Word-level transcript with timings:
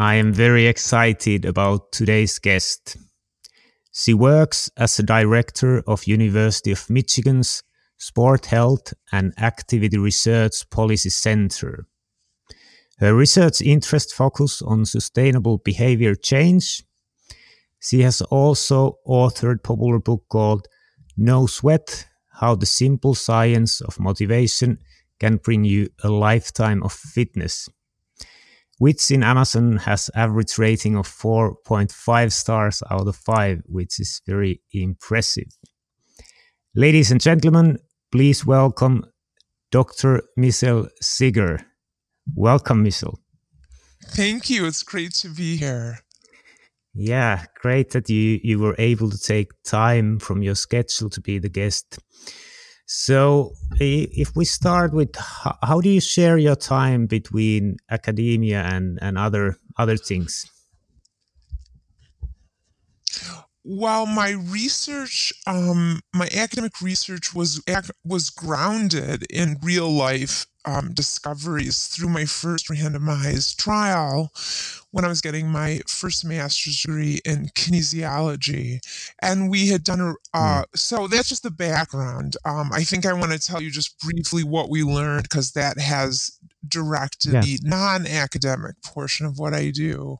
I 0.00 0.14
am 0.14 0.32
very 0.32 0.68
excited 0.68 1.44
about 1.44 1.90
today's 1.90 2.38
guest. 2.38 2.96
She 3.90 4.14
works 4.14 4.70
as 4.76 4.96
a 4.96 5.02
director 5.02 5.82
of 5.88 6.06
University 6.06 6.70
of 6.70 6.88
Michigan's 6.88 7.64
Sport 7.96 8.46
Health 8.46 8.94
and 9.10 9.34
Activity 9.40 9.98
Research 9.98 10.70
Policy 10.70 11.10
Center. 11.10 11.88
Her 13.00 13.12
research 13.12 13.60
interests 13.60 14.12
focus 14.12 14.62
on 14.62 14.84
sustainable 14.84 15.58
behavior 15.58 16.14
change. 16.14 16.84
She 17.80 18.02
has 18.02 18.20
also 18.20 18.98
authored 19.04 19.64
popular 19.64 19.98
book 19.98 20.22
called 20.28 20.68
No 21.16 21.46
Sweat: 21.46 22.06
How 22.34 22.54
the 22.54 22.66
Simple 22.66 23.16
Science 23.16 23.80
of 23.80 23.98
Motivation 23.98 24.78
Can 25.18 25.38
Bring 25.38 25.64
You 25.64 25.88
a 26.04 26.08
Lifetime 26.08 26.84
of 26.84 26.92
Fitness 26.92 27.68
which 28.78 29.10
in 29.10 29.22
Amazon 29.22 29.76
has 29.78 30.10
average 30.14 30.56
rating 30.58 30.96
of 30.96 31.06
4.5 31.06 32.32
stars 32.32 32.82
out 32.90 33.06
of 33.06 33.16
5, 33.16 33.62
which 33.66 34.00
is 34.00 34.22
very 34.26 34.60
impressive. 34.72 35.48
Ladies 36.74 37.10
and 37.10 37.20
gentlemen, 37.20 37.78
please 38.12 38.46
welcome 38.46 39.04
Dr. 39.70 40.22
Michelle 40.36 40.88
Segar. 41.00 41.60
Welcome, 42.34 42.82
Michelle. 42.82 43.18
Thank 44.06 44.48
you. 44.48 44.66
It's 44.66 44.82
great 44.82 45.12
to 45.14 45.28
be 45.28 45.56
here. 45.56 45.98
Yeah, 46.94 47.44
great 47.60 47.90
that 47.90 48.08
you, 48.08 48.40
you 48.42 48.58
were 48.58 48.74
able 48.78 49.10
to 49.10 49.18
take 49.18 49.52
time 49.64 50.18
from 50.18 50.42
your 50.42 50.54
schedule 50.54 51.10
to 51.10 51.20
be 51.20 51.38
the 51.38 51.48
guest. 51.48 51.98
So, 52.90 53.52
if 53.78 54.34
we 54.34 54.46
start 54.46 54.94
with 54.94 55.14
how, 55.14 55.80
do 55.82 55.90
you 55.90 56.00
share 56.00 56.38
your 56.38 56.56
time 56.56 57.04
between 57.04 57.76
academia 57.90 58.62
and, 58.62 58.98
and 59.02 59.18
other 59.18 59.58
other 59.76 59.98
things? 59.98 60.50
While 63.70 64.06
my 64.06 64.30
research, 64.30 65.30
um, 65.46 66.00
my 66.14 66.26
academic 66.34 66.80
research 66.80 67.34
was 67.34 67.62
was 68.02 68.30
grounded 68.30 69.26
in 69.30 69.58
real 69.62 69.90
life 69.90 70.46
um, 70.64 70.94
discoveries 70.94 71.86
through 71.86 72.08
my 72.08 72.24
first 72.24 72.68
randomized 72.68 73.56
trial 73.56 74.32
when 74.90 75.04
I 75.04 75.08
was 75.08 75.20
getting 75.20 75.48
my 75.48 75.80
first 75.86 76.24
master's 76.24 76.80
degree 76.80 77.20
in 77.26 77.48
kinesiology. 77.48 78.80
And 79.20 79.50
we 79.50 79.68
had 79.68 79.84
done 79.84 80.00
a, 80.00 80.14
uh, 80.32 80.62
mm. 80.62 80.64
so 80.74 81.06
that's 81.06 81.28
just 81.28 81.42
the 81.42 81.50
background. 81.50 82.38
Um, 82.46 82.70
I 82.72 82.84
think 82.84 83.04
I 83.04 83.12
want 83.12 83.32
to 83.32 83.38
tell 83.38 83.62
you 83.62 83.70
just 83.70 83.98
briefly 84.00 84.44
what 84.44 84.70
we 84.70 84.82
learned 84.82 85.24
because 85.24 85.52
that 85.52 85.78
has 85.78 86.38
directed 86.66 87.34
yeah. 87.34 87.40
the 87.40 87.58
non 87.62 88.06
academic 88.06 88.80
portion 88.82 89.26
of 89.26 89.38
what 89.38 89.52
I 89.52 89.70
do. 89.70 90.18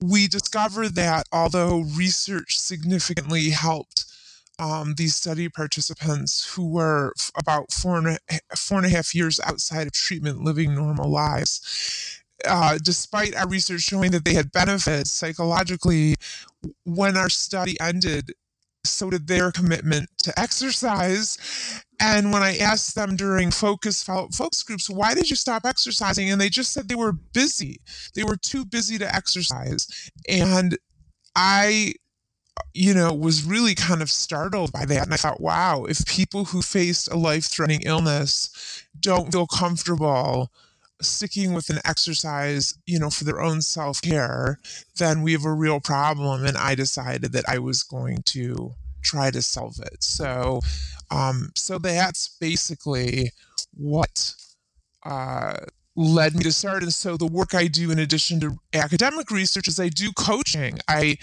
We 0.00 0.28
discovered 0.28 0.94
that 0.94 1.26
although 1.32 1.80
research 1.96 2.58
significantly 2.58 3.50
helped 3.50 4.04
um, 4.58 4.94
these 4.96 5.16
study 5.16 5.48
participants 5.48 6.54
who 6.54 6.68
were 6.68 7.12
f- 7.18 7.30
about 7.38 7.72
four 7.72 7.98
and, 7.98 8.18
a, 8.30 8.56
four 8.56 8.78
and 8.78 8.86
a 8.86 8.90
half 8.90 9.14
years 9.14 9.38
outside 9.44 9.86
of 9.86 9.92
treatment 9.92 10.42
living 10.42 10.74
normal 10.74 11.10
lives. 11.10 12.22
Uh, 12.46 12.78
despite 12.82 13.34
our 13.34 13.48
research 13.48 13.80
showing 13.80 14.10
that 14.12 14.24
they 14.24 14.34
had 14.34 14.52
benefits 14.52 15.10
psychologically, 15.10 16.14
when 16.84 17.16
our 17.16 17.28
study 17.30 17.78
ended, 17.80 18.32
so 18.84 19.10
did 19.10 19.26
their 19.26 19.50
commitment 19.50 20.08
to 20.18 20.38
exercise. 20.38 21.38
And 21.98 22.32
when 22.32 22.42
I 22.42 22.56
asked 22.58 22.94
them 22.94 23.16
during 23.16 23.50
focus 23.50 24.02
focus 24.02 24.62
groups, 24.62 24.90
why 24.90 25.14
did 25.14 25.30
you 25.30 25.36
stop 25.36 25.64
exercising? 25.64 26.30
And 26.30 26.40
they 26.40 26.50
just 26.50 26.72
said 26.72 26.88
they 26.88 26.94
were 26.94 27.12
busy. 27.12 27.80
They 28.14 28.24
were 28.24 28.36
too 28.36 28.64
busy 28.64 28.98
to 28.98 29.14
exercise. 29.14 30.10
And 30.28 30.76
I 31.34 31.94
you 32.74 32.94
know, 32.94 33.12
was 33.12 33.44
really 33.44 33.74
kind 33.74 34.02
of 34.02 34.10
startled 34.10 34.72
by 34.72 34.84
that. 34.84 35.04
And 35.04 35.12
I 35.12 35.16
thought, 35.16 35.40
wow, 35.40 35.84
if 35.84 36.04
people 36.06 36.46
who 36.46 36.62
faced 36.62 37.10
a 37.10 37.16
life 37.16 37.44
threatening 37.44 37.82
illness 37.82 38.84
don't 39.00 39.32
feel 39.32 39.46
comfortable 39.46 40.50
sticking 41.00 41.52
with 41.52 41.68
an 41.70 41.80
exercise, 41.84 42.74
you 42.86 42.98
know, 42.98 43.10
for 43.10 43.24
their 43.24 43.40
own 43.40 43.60
self 43.62 44.00
care, 44.00 44.58
then 44.98 45.22
we 45.22 45.32
have 45.32 45.44
a 45.44 45.52
real 45.52 45.80
problem. 45.80 46.44
And 46.44 46.56
I 46.56 46.74
decided 46.74 47.32
that 47.32 47.48
I 47.48 47.58
was 47.58 47.82
going 47.82 48.22
to 48.26 48.74
try 49.06 49.30
to 49.30 49.42
solve 49.42 49.76
it. 49.80 50.02
So, 50.02 50.60
um, 51.10 51.50
so 51.54 51.78
that's 51.78 52.36
basically 52.40 53.30
what 53.74 54.34
uh, 55.04 55.54
led 55.96 56.34
me 56.34 56.42
to 56.44 56.52
start. 56.52 56.82
And 56.82 56.92
so 56.92 57.16
the 57.16 57.26
work 57.26 57.54
I 57.54 57.68
do 57.68 57.90
in 57.90 57.98
addition 57.98 58.40
to 58.40 58.56
academic 58.74 59.30
research 59.30 59.68
is 59.68 59.80
I 59.80 59.88
do 59.88 60.12
coaching. 60.12 60.78
I 60.88 61.16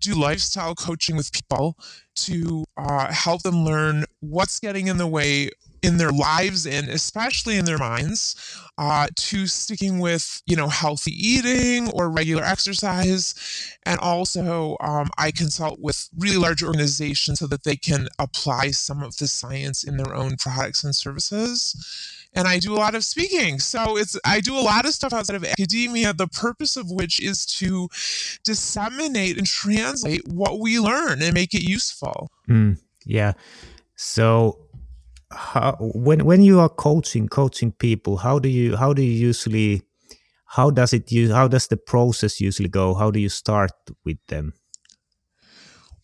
do 0.00 0.14
lifestyle 0.14 0.74
coaching 0.74 1.16
with 1.16 1.32
people 1.32 1.76
to 2.16 2.64
uh, 2.76 3.12
help 3.12 3.42
them 3.42 3.64
learn 3.64 4.04
what's 4.20 4.60
getting 4.60 4.86
in 4.86 4.98
the 4.98 5.06
way 5.06 5.50
in 5.82 5.96
their 5.96 6.10
lives 6.10 6.66
and 6.66 6.88
especially 6.88 7.56
in 7.56 7.64
their 7.64 7.78
minds 7.78 8.36
uh, 8.78 9.08
to 9.16 9.46
sticking 9.46 9.98
with 9.98 10.42
you 10.46 10.56
know 10.56 10.68
healthy 10.68 11.12
eating 11.12 11.90
or 11.90 12.10
regular 12.10 12.42
exercise 12.42 13.34
and 13.84 13.98
also 14.00 14.76
um, 14.80 15.10
i 15.18 15.30
consult 15.30 15.78
with 15.80 16.08
really 16.18 16.36
large 16.36 16.62
organizations 16.62 17.38
so 17.38 17.46
that 17.46 17.64
they 17.64 17.76
can 17.76 18.08
apply 18.18 18.70
some 18.70 19.02
of 19.02 19.16
the 19.16 19.26
science 19.26 19.84
in 19.84 19.96
their 19.96 20.14
own 20.14 20.36
products 20.36 20.84
and 20.84 20.94
services 20.94 22.16
and 22.32 22.46
I 22.46 22.58
do 22.58 22.72
a 22.72 22.76
lot 22.76 22.94
of 22.94 23.04
speaking. 23.04 23.58
So 23.58 23.96
it's 23.96 24.16
I 24.24 24.40
do 24.40 24.56
a 24.56 24.60
lot 24.60 24.86
of 24.86 24.92
stuff 24.92 25.12
outside 25.12 25.36
of 25.36 25.44
academia, 25.44 26.12
the 26.12 26.28
purpose 26.28 26.76
of 26.76 26.90
which 26.90 27.20
is 27.20 27.44
to 27.58 27.88
disseminate 28.44 29.36
and 29.36 29.46
translate 29.46 30.26
what 30.28 30.60
we 30.60 30.78
learn 30.78 31.22
and 31.22 31.34
make 31.34 31.54
it 31.54 31.68
useful. 31.68 32.30
Mm, 32.48 32.78
yeah. 33.04 33.32
So 33.96 34.58
how, 35.32 35.76
when 35.80 36.24
when 36.24 36.42
you 36.42 36.60
are 36.60 36.68
coaching 36.68 37.28
coaching 37.28 37.72
people, 37.72 38.18
how 38.18 38.38
do 38.38 38.48
you 38.48 38.76
how 38.76 38.92
do 38.92 39.02
you 39.02 39.12
usually 39.12 39.82
how 40.46 40.70
does 40.70 40.92
it 40.92 41.12
use 41.12 41.30
how 41.30 41.48
does 41.48 41.68
the 41.68 41.76
process 41.76 42.40
usually 42.40 42.68
go? 42.68 42.94
How 42.94 43.10
do 43.10 43.20
you 43.20 43.28
start 43.28 43.72
with 44.04 44.18
them? 44.28 44.54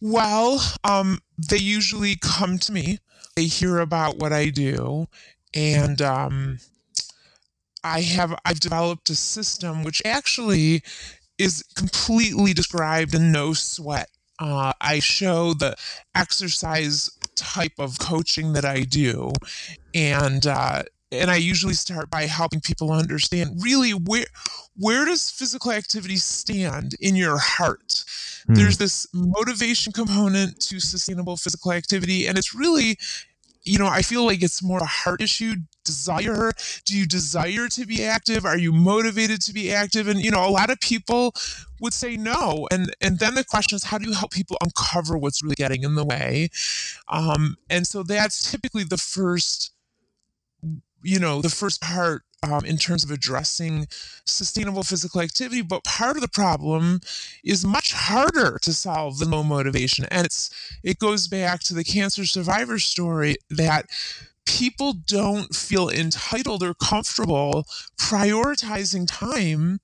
Well, 0.01 0.63
um, 0.85 1.21
they 1.37 1.59
usually 1.59 2.17
come 2.17 2.59
to 2.59 2.73
me. 2.73 2.99
They 3.35 3.47
hear 3.47 3.79
about 3.79 4.19
what 4.19 4.33
I 4.33 4.51
do, 4.51 5.07
and 5.55 6.01
um, 6.01 6.59
I 7.83 8.03
have 8.03 8.39
I've 8.45 8.61
developed 8.61 9.11
a 9.11 9.17
system 9.17 9.83
which 9.83 10.03
actually 10.05 10.83
is 11.39 11.65
completely 11.75 12.53
described 12.53 13.15
in 13.15 13.33
no 13.33 13.53
sweat. 13.53 14.09
Uh, 14.39 14.73
I 14.81 14.99
show 14.99 15.55
the 15.55 15.77
exercise 16.15 17.11
type 17.37 17.79
of 17.79 17.99
coaching 17.99 18.53
that 18.55 18.65
I 18.65 18.81
do, 18.81 19.33
and 19.95 20.47
uh, 20.47 20.83
and 21.13 21.31
I 21.31 21.37
usually 21.37 21.75
start 21.75 22.11
by 22.11 22.23
helping 22.23 22.61
people 22.61 22.93
understand 22.93 23.63
really 23.63 23.93
where 23.93 24.27
where 24.77 25.05
does 25.05 25.31
physical 25.31 25.73
activity 25.73 26.17
stand 26.17 26.95
in 27.01 27.17
your 27.17 27.39
heart. 27.39 28.05
Mm. 28.49 28.57
There's 28.57 28.79
this 28.79 29.07
motivation 29.13 29.93
component 29.93 30.61
to 30.63 30.81
sustainable 30.81 31.37
physical 31.37 31.73
activity, 31.73 32.27
and 32.27 32.37
it's 32.39 32.55
really 32.55 32.99
you 33.67 33.79
know, 33.79 33.89
I 33.89 34.01
feel 34.01 34.25
like 34.25 34.43
it's 34.43 34.63
more 34.63 34.79
a 34.79 34.87
heart 34.87 35.21
issue. 35.21 35.55
Desire. 35.87 36.35
Her? 36.35 36.53
Do 36.85 36.97
you 36.97 37.07
desire 37.07 37.69
to 37.69 37.87
be 37.87 38.05
active? 38.05 38.45
Are 38.45 38.59
you 38.59 38.73
motivated 38.73 39.41
to 39.43 39.53
be 39.53 39.73
active? 39.73 40.09
And 40.09 40.21
you 40.21 40.31
know, 40.31 40.47
a 40.47 40.51
lot 40.51 40.71
of 40.71 40.81
people 40.81 41.35
would 41.81 41.95
say 41.95 42.17
no. 42.17 42.69
And 42.71 42.95
and 43.01 43.19
then 43.19 43.35
the 43.35 43.45
question 43.45 43.77
is, 43.77 43.85
how 43.85 43.99
do 43.99 44.09
you 44.09 44.15
help 44.15 44.33
people 44.33 44.59
uncover 44.63 45.17
what's 45.17 45.43
really 45.43 45.55
getting 45.55 45.83
in 45.83 45.95
the 45.95 46.05
way? 46.05 46.51
Um, 47.09 47.57
and 47.71 47.87
so 47.87 48.03
that's 48.03 48.51
typically 48.51 48.85
the 48.85 48.99
first, 48.99 49.73
you 51.03 51.19
know, 51.19 51.41
the 51.41 51.49
first 51.49 51.81
part 51.81 52.23
um, 52.43 52.65
in 52.65 52.77
terms 52.77 53.05
of 53.05 53.11
addressing 53.11 53.87
sustainable 54.25 54.83
physical 54.83 55.21
activity. 55.21 55.63
But 55.63 55.85
part 55.85 56.17
of 56.17 56.23
the 56.23 56.29
problem 56.29 57.01
is 57.45 57.65
much 57.65 57.93
harder 57.93 58.59
to 58.63 58.73
solve 58.73 59.19
than 59.19 59.31
low 59.31 59.43
motivation. 59.43 60.07
And 60.11 60.27
it's 60.27 60.51
it 60.83 60.99
goes 60.99 61.29
back 61.29 61.61
to 61.65 61.75
the 61.75 61.85
cancer 61.85 62.25
survivor 62.25 62.79
story 62.79 63.37
that 63.51 63.87
people 64.47 64.93
don't 64.93 65.55
feel 65.55 65.89
entitled 65.91 66.63
or 66.63 66.75
comfortable 66.75 67.67
prioritizing 67.99 69.07
time 69.07 69.81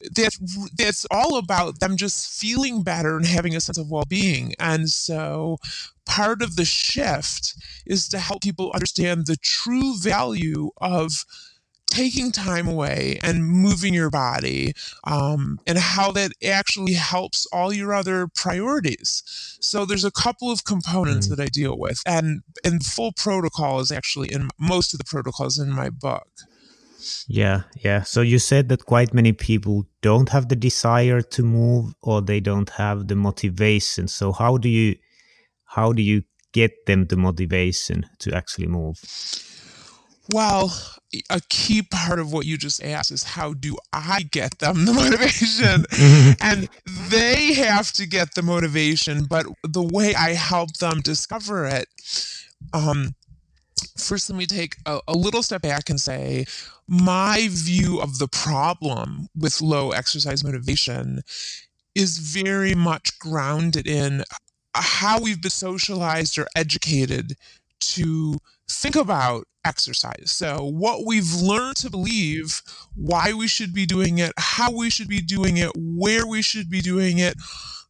that 0.00 0.34
that's 0.76 1.04
all 1.10 1.36
about 1.36 1.80
them 1.80 1.96
just 1.96 2.30
feeling 2.40 2.82
better 2.82 3.16
and 3.16 3.26
having 3.26 3.54
a 3.54 3.60
sense 3.60 3.76
of 3.76 3.90
well-being. 3.90 4.54
And 4.58 4.88
so 4.88 5.58
part 6.06 6.40
of 6.42 6.56
the 6.56 6.64
shift 6.64 7.54
is 7.84 8.08
to 8.08 8.18
help 8.18 8.42
people 8.42 8.72
understand 8.72 9.26
the 9.26 9.36
true 9.36 9.98
value 9.98 10.70
of 10.78 11.24
taking 11.90 12.32
time 12.32 12.68
away 12.68 13.18
and 13.22 13.44
moving 13.44 13.92
your 13.92 14.10
body 14.10 14.72
um, 15.04 15.58
and 15.66 15.76
how 15.76 16.10
that 16.12 16.32
actually 16.44 16.94
helps 16.94 17.46
all 17.52 17.72
your 17.72 17.92
other 17.92 18.28
priorities. 18.28 19.22
So 19.60 19.84
there's 19.84 20.04
a 20.04 20.10
couple 20.10 20.50
of 20.50 20.64
components 20.64 21.26
mm. 21.26 21.36
that 21.36 21.40
i 21.40 21.46
deal 21.46 21.76
with 21.76 22.00
and 22.06 22.42
and 22.64 22.84
full 22.84 23.12
protocol 23.12 23.80
is 23.80 23.90
actually 23.90 24.32
in 24.32 24.48
most 24.58 24.94
of 24.94 24.98
the 24.98 25.04
protocols 25.04 25.58
in 25.58 25.70
my 25.70 25.90
book. 25.90 26.28
Yeah 27.26 27.62
yeah. 27.84 28.02
So 28.02 28.20
you 28.20 28.38
said 28.38 28.68
that 28.68 28.86
quite 28.86 29.12
many 29.12 29.32
people 29.32 29.86
don't 30.00 30.28
have 30.28 30.48
the 30.48 30.56
desire 30.56 31.22
to 31.22 31.42
move 31.42 31.94
or 32.02 32.22
they 32.22 32.40
don't 32.40 32.70
have 32.70 33.08
the 33.08 33.16
motivation. 33.16 34.08
So 34.08 34.32
how 34.32 34.56
do 34.58 34.68
you 34.68 34.96
how 35.64 35.92
do 35.92 36.02
you 36.02 36.22
get 36.52 36.86
them 36.86 37.06
the 37.06 37.16
motivation 37.16 38.06
to 38.18 38.32
actually 38.34 38.66
move 38.66 38.98
well 40.32 40.72
a 41.28 41.40
key 41.48 41.82
part 41.82 42.18
of 42.18 42.32
what 42.32 42.46
you 42.46 42.56
just 42.56 42.82
asked 42.82 43.10
is 43.10 43.24
how 43.24 43.52
do 43.52 43.76
I 43.92 44.22
get 44.30 44.58
them 44.58 44.84
the 44.84 44.92
motivation? 45.02 45.84
and 46.40 46.68
they 47.10 47.54
have 47.54 47.92
to 47.92 48.06
get 48.06 48.34
the 48.34 48.42
motivation, 48.42 49.24
but 49.24 49.46
the 49.64 49.82
way 49.82 50.14
I 50.14 50.34
help 50.34 50.74
them 50.76 51.00
discover 51.00 51.66
it, 51.66 51.88
um, 52.72 53.14
first 53.96 54.30
let 54.30 54.36
me 54.36 54.46
take 54.46 54.76
a, 54.86 55.00
a 55.08 55.14
little 55.14 55.42
step 55.42 55.62
back 55.62 55.90
and 55.90 56.00
say 56.00 56.44
my 56.86 57.48
view 57.50 58.00
of 58.00 58.18
the 58.18 58.28
problem 58.28 59.28
with 59.36 59.60
low 59.60 59.90
exercise 59.90 60.44
motivation 60.44 61.22
is 61.94 62.18
very 62.18 62.74
much 62.74 63.18
grounded 63.18 63.86
in 63.86 64.22
how 64.74 65.20
we've 65.20 65.42
been 65.42 65.50
socialized 65.50 66.38
or 66.38 66.46
educated 66.54 67.36
to 67.80 68.38
think 68.68 68.96
about 68.96 69.44
exercise. 69.64 70.30
So, 70.30 70.64
what 70.64 71.06
we've 71.06 71.32
learned 71.34 71.76
to 71.78 71.90
believe, 71.90 72.62
why 72.94 73.32
we 73.32 73.48
should 73.48 73.74
be 73.74 73.86
doing 73.86 74.18
it, 74.18 74.32
how 74.36 74.72
we 74.72 74.90
should 74.90 75.08
be 75.08 75.20
doing 75.20 75.56
it, 75.56 75.70
where 75.76 76.26
we 76.26 76.42
should 76.42 76.70
be 76.70 76.80
doing 76.80 77.18
it, 77.18 77.34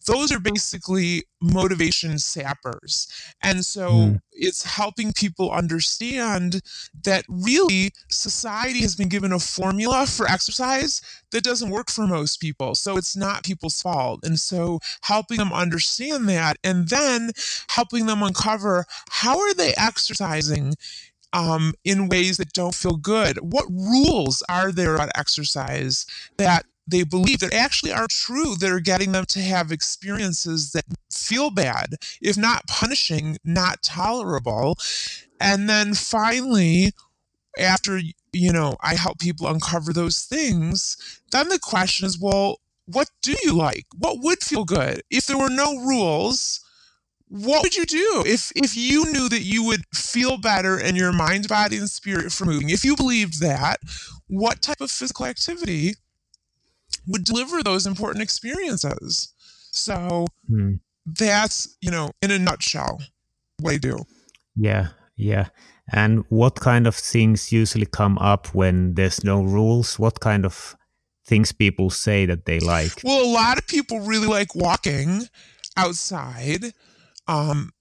those 0.06 0.32
are 0.32 0.40
basically 0.40 1.24
motivation 1.40 2.18
sappers. 2.18 3.08
And 3.42 3.64
so 3.64 3.90
mm. 3.90 4.20
it's 4.32 4.62
helping 4.62 5.12
people 5.12 5.50
understand 5.50 6.62
that 7.04 7.24
really 7.28 7.92
society 8.08 8.80
has 8.80 8.96
been 8.96 9.08
given 9.08 9.32
a 9.32 9.38
formula 9.38 10.06
for 10.06 10.26
exercise 10.28 11.00
that 11.32 11.44
doesn't 11.44 11.70
work 11.70 11.90
for 11.90 12.06
most 12.06 12.40
people. 12.40 12.74
So 12.74 12.96
it's 12.96 13.16
not 13.16 13.44
people's 13.44 13.80
fault. 13.80 14.20
And 14.24 14.38
so 14.38 14.80
helping 15.02 15.38
them 15.38 15.52
understand 15.52 16.28
that 16.28 16.56
and 16.64 16.88
then 16.88 17.30
helping 17.68 18.06
them 18.06 18.22
uncover 18.22 18.86
how 19.10 19.38
are 19.38 19.54
they 19.54 19.74
exercising 19.76 20.74
um, 21.32 21.74
in 21.84 22.08
ways 22.08 22.38
that 22.38 22.52
don't 22.52 22.74
feel 22.74 22.96
good? 22.96 23.38
What 23.38 23.66
rules 23.70 24.42
are 24.48 24.72
there 24.72 24.94
about 24.94 25.10
exercise 25.14 26.06
that 26.38 26.66
they 26.90 27.04
believe 27.04 27.40
that 27.40 27.54
actually 27.54 27.92
are 27.92 28.06
true 28.08 28.56
that 28.56 28.70
are 28.70 28.80
getting 28.80 29.12
them 29.12 29.24
to 29.26 29.40
have 29.40 29.72
experiences 29.72 30.72
that 30.72 30.84
feel 31.10 31.50
bad, 31.50 31.94
if 32.20 32.36
not 32.36 32.66
punishing, 32.66 33.38
not 33.44 33.82
tolerable. 33.82 34.76
And 35.40 35.68
then 35.68 35.94
finally, 35.94 36.92
after 37.58 38.00
you 38.32 38.52
know, 38.52 38.76
I 38.80 38.94
help 38.94 39.18
people 39.18 39.48
uncover 39.48 39.92
those 39.92 40.22
things, 40.22 40.96
then 41.32 41.48
the 41.48 41.58
question 41.58 42.06
is, 42.06 42.18
well, 42.18 42.60
what 42.86 43.08
do 43.22 43.34
you 43.42 43.54
like? 43.54 43.86
What 43.98 44.18
would 44.20 44.40
feel 44.40 44.64
good? 44.64 45.02
If 45.10 45.26
there 45.26 45.38
were 45.38 45.50
no 45.50 45.76
rules, 45.78 46.60
what 47.28 47.62
would 47.62 47.76
you 47.76 47.86
do 47.86 48.24
if 48.26 48.50
if 48.56 48.76
you 48.76 49.04
knew 49.12 49.28
that 49.28 49.42
you 49.42 49.62
would 49.62 49.82
feel 49.94 50.36
better 50.36 50.78
in 50.78 50.96
your 50.96 51.12
mind 51.12 51.46
body 51.46 51.76
and 51.76 51.88
spirit 51.88 52.32
for 52.32 52.44
moving 52.44 52.70
if 52.70 52.84
you 52.84 52.96
believed 52.96 53.40
that 53.40 53.78
what 54.26 54.60
type 54.60 54.80
of 54.80 54.90
physical 54.90 55.26
activity 55.26 55.94
would 57.06 57.24
deliver 57.24 57.62
those 57.62 57.86
important 57.86 58.22
experiences. 58.22 59.32
So 59.70 60.26
hmm. 60.48 60.74
that's, 61.06 61.76
you 61.80 61.90
know, 61.90 62.10
in 62.22 62.30
a 62.30 62.38
nutshell, 62.38 63.00
what 63.60 63.74
I 63.74 63.78
do. 63.78 64.04
Yeah, 64.56 64.88
yeah. 65.16 65.46
And 65.92 66.24
what 66.28 66.56
kind 66.60 66.86
of 66.86 66.94
things 66.94 67.52
usually 67.52 67.86
come 67.86 68.18
up 68.18 68.54
when 68.54 68.94
there's 68.94 69.24
no 69.24 69.42
rules? 69.42 69.98
What 69.98 70.20
kind 70.20 70.44
of 70.44 70.76
things 71.26 71.52
people 71.52 71.90
say 71.90 72.26
that 72.26 72.44
they 72.44 72.60
like? 72.60 72.92
Well, 73.02 73.24
a 73.24 73.32
lot 73.32 73.58
of 73.58 73.66
people 73.66 74.00
really 74.00 74.28
like 74.28 74.54
walking 74.54 75.28
outside. 75.76 76.72
Um, 77.26 77.72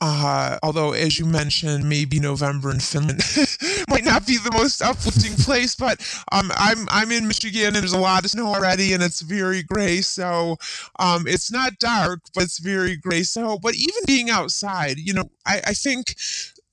uh, 0.00 0.58
although, 0.62 0.92
as 0.92 1.18
you 1.18 1.26
mentioned, 1.26 1.88
maybe 1.88 2.20
November 2.20 2.70
in 2.70 2.78
Finland 2.78 3.20
might 3.90 4.04
not 4.04 4.26
be 4.26 4.36
the 4.36 4.52
most 4.52 4.80
uplifting 4.80 5.34
place, 5.34 5.74
but 5.74 6.00
um, 6.30 6.52
I'm 6.54 6.86
I'm 6.88 7.10
in 7.10 7.26
Michigan 7.26 7.66
and 7.66 7.76
there's 7.76 7.92
a 7.92 7.98
lot 7.98 8.24
of 8.24 8.30
snow 8.30 8.46
already, 8.46 8.92
and 8.92 9.02
it's 9.02 9.22
very 9.22 9.62
gray. 9.62 10.00
So 10.00 10.56
um, 11.00 11.26
it's 11.26 11.50
not 11.50 11.80
dark, 11.80 12.20
but 12.34 12.44
it's 12.44 12.58
very 12.58 12.96
gray. 12.96 13.24
So, 13.24 13.58
but 13.58 13.74
even 13.74 14.02
being 14.06 14.30
outside, 14.30 14.98
you 14.98 15.12
know, 15.12 15.30
I, 15.44 15.62
I 15.66 15.72
think 15.72 16.14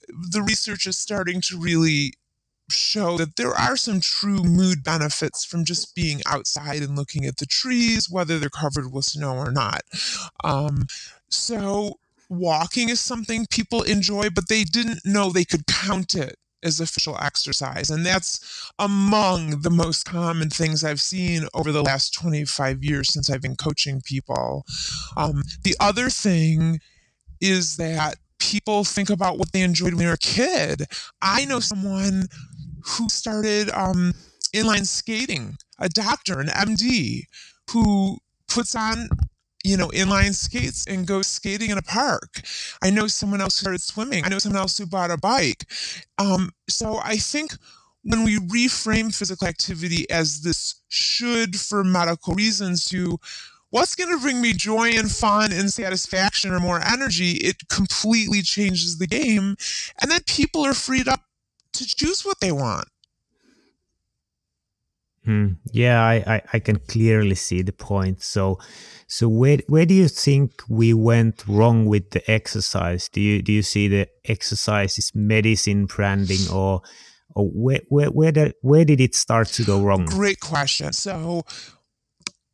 the 0.07 0.43
research 0.43 0.85
is 0.85 0.97
starting 0.97 1.41
to 1.41 1.59
really 1.59 2.13
show 2.69 3.17
that 3.17 3.35
there 3.35 3.53
are 3.53 3.77
some 3.77 3.99
true 3.99 4.43
mood 4.43 4.83
benefits 4.83 5.45
from 5.45 5.65
just 5.65 5.95
being 5.95 6.21
outside 6.25 6.81
and 6.81 6.95
looking 6.95 7.25
at 7.25 7.37
the 7.37 7.45
trees, 7.45 8.09
whether 8.09 8.37
they're 8.39 8.49
covered 8.49 8.91
with 8.91 9.05
snow 9.05 9.35
or 9.35 9.51
not. 9.51 9.81
Um, 10.43 10.85
so 11.29 11.99
walking 12.29 12.89
is 12.89 12.99
something 12.99 13.45
people 13.49 13.83
enjoy, 13.83 14.29
but 14.29 14.49
they 14.49 14.63
didn't 14.63 15.05
know 15.05 15.29
they 15.29 15.45
could 15.45 15.67
count 15.67 16.15
it 16.15 16.37
as 16.63 16.79
official 16.79 17.17
exercise. 17.21 17.89
And 17.89 18.05
that's 18.05 18.71
among 18.79 19.61
the 19.61 19.69
most 19.69 20.05
common 20.05 20.49
things 20.49 20.83
I've 20.83 21.01
seen 21.01 21.47
over 21.53 21.71
the 21.71 21.83
last 21.83 22.13
25 22.13 22.83
years 22.83 23.13
since 23.13 23.29
I've 23.29 23.41
been 23.41 23.55
coaching 23.55 24.01
people. 24.01 24.65
Um, 25.15 25.43
the 25.63 25.75
other 25.79 26.09
thing 26.09 26.79
is 27.39 27.77
that 27.77 28.15
people 28.39 28.83
think 28.83 29.09
about 29.09 29.37
what 29.37 29.51
they 29.51 29.61
enjoyed 29.61 29.93
when 29.93 29.99
they 29.99 30.07
were 30.07 30.13
a 30.13 30.17
kid. 30.17 30.83
I 31.21 31.45
know 31.45 31.59
someone 31.59 32.23
who 32.83 33.09
started 33.09 33.69
um, 33.71 34.13
inline 34.53 34.85
skating, 34.85 35.57
a 35.79 35.89
doctor, 35.89 36.39
an 36.39 36.47
MD, 36.47 37.23
who 37.71 38.17
puts 38.47 38.75
on 38.75 39.09
you 39.65 39.77
know, 39.77 39.87
inline 39.89 40.33
skates 40.33 40.85
and 40.87 41.07
go 41.07 41.21
skating 41.21 41.71
in 41.71 41.77
a 41.77 41.81
park. 41.81 42.41
I 42.83 42.91
know 42.91 43.07
someone 43.07 43.41
else 43.41 43.55
started 43.55 43.81
swimming. 43.81 44.23
I 44.23 44.29
know 44.29 44.37
someone 44.37 44.61
else 44.61 44.77
who 44.77 44.85
bought 44.85 45.11
a 45.11 45.17
bike. 45.17 45.65
Um, 46.19 46.51
so 46.69 46.99
I 47.03 47.17
think 47.17 47.53
when 48.03 48.23
we 48.23 48.37
reframe 48.37 49.13
physical 49.13 49.47
activity 49.47 50.09
as 50.11 50.41
this 50.41 50.75
should 50.89 51.55
for 51.59 51.83
medical 51.83 52.35
reasons 52.35 52.85
to 52.85 53.17
what's 53.71 53.95
going 53.95 54.11
to 54.11 54.21
bring 54.21 54.39
me 54.39 54.53
joy 54.53 54.91
and 54.91 55.11
fun 55.11 55.51
and 55.51 55.73
satisfaction 55.73 56.51
or 56.51 56.59
more 56.59 56.81
energy, 56.85 57.31
it 57.31 57.67
completely 57.67 58.43
changes 58.43 58.99
the 58.99 59.07
game. 59.07 59.55
And 59.99 60.11
then 60.11 60.21
people 60.27 60.63
are 60.63 60.75
freed 60.75 61.07
up 61.07 61.21
to 61.73 61.85
choose 61.85 62.23
what 62.23 62.39
they 62.39 62.51
want. 62.51 62.87
Hmm. 65.25 65.53
Yeah, 65.71 66.03
I, 66.03 66.35
I, 66.35 66.41
I, 66.53 66.59
can 66.59 66.77
clearly 66.77 67.33
see 67.33 67.63
the 67.63 67.71
point. 67.71 68.21
So, 68.21 68.59
so 69.07 69.27
where 69.27 69.59
where 69.67 69.85
do 69.85 69.93
you 69.93 70.07
think 70.07 70.63
we 70.67 70.93
went 70.93 71.47
wrong 71.47 71.85
with 71.85 72.09
the 72.11 72.29
exercise? 72.29 73.07
Do 73.09 73.21
you 73.21 73.41
do 73.41 73.51
you 73.51 73.61
see 73.61 73.87
the 73.87 74.07
exercise 74.25 74.97
is 74.97 75.11
medicine 75.13 75.85
branding 75.85 76.51
or 76.51 76.81
or 77.35 77.49
where 77.49 77.81
where 77.89 78.07
where 78.07 78.31
did 78.31 78.53
where 78.61 78.85
did 78.85 78.99
it 78.99 79.13
start 79.13 79.47
to 79.49 79.63
go 79.63 79.81
wrong? 79.81 80.05
Great 80.05 80.39
question. 80.39 80.91
So 80.93 81.43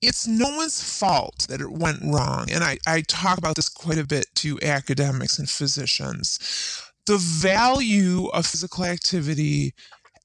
it's 0.01 0.27
no 0.27 0.49
one's 0.57 0.81
fault 0.99 1.45
that 1.47 1.61
it 1.61 1.71
went 1.71 1.99
wrong. 2.03 2.47
And 2.51 2.63
I, 2.63 2.79
I 2.87 3.01
talk 3.01 3.37
about 3.37 3.55
this 3.55 3.69
quite 3.69 3.99
a 3.99 4.05
bit 4.05 4.25
to 4.35 4.59
academics 4.61 5.37
and 5.37 5.49
physicians. 5.49 6.39
The 7.05 7.17
value 7.17 8.27
of 8.27 8.47
physical 8.47 8.85
activity 8.85 9.73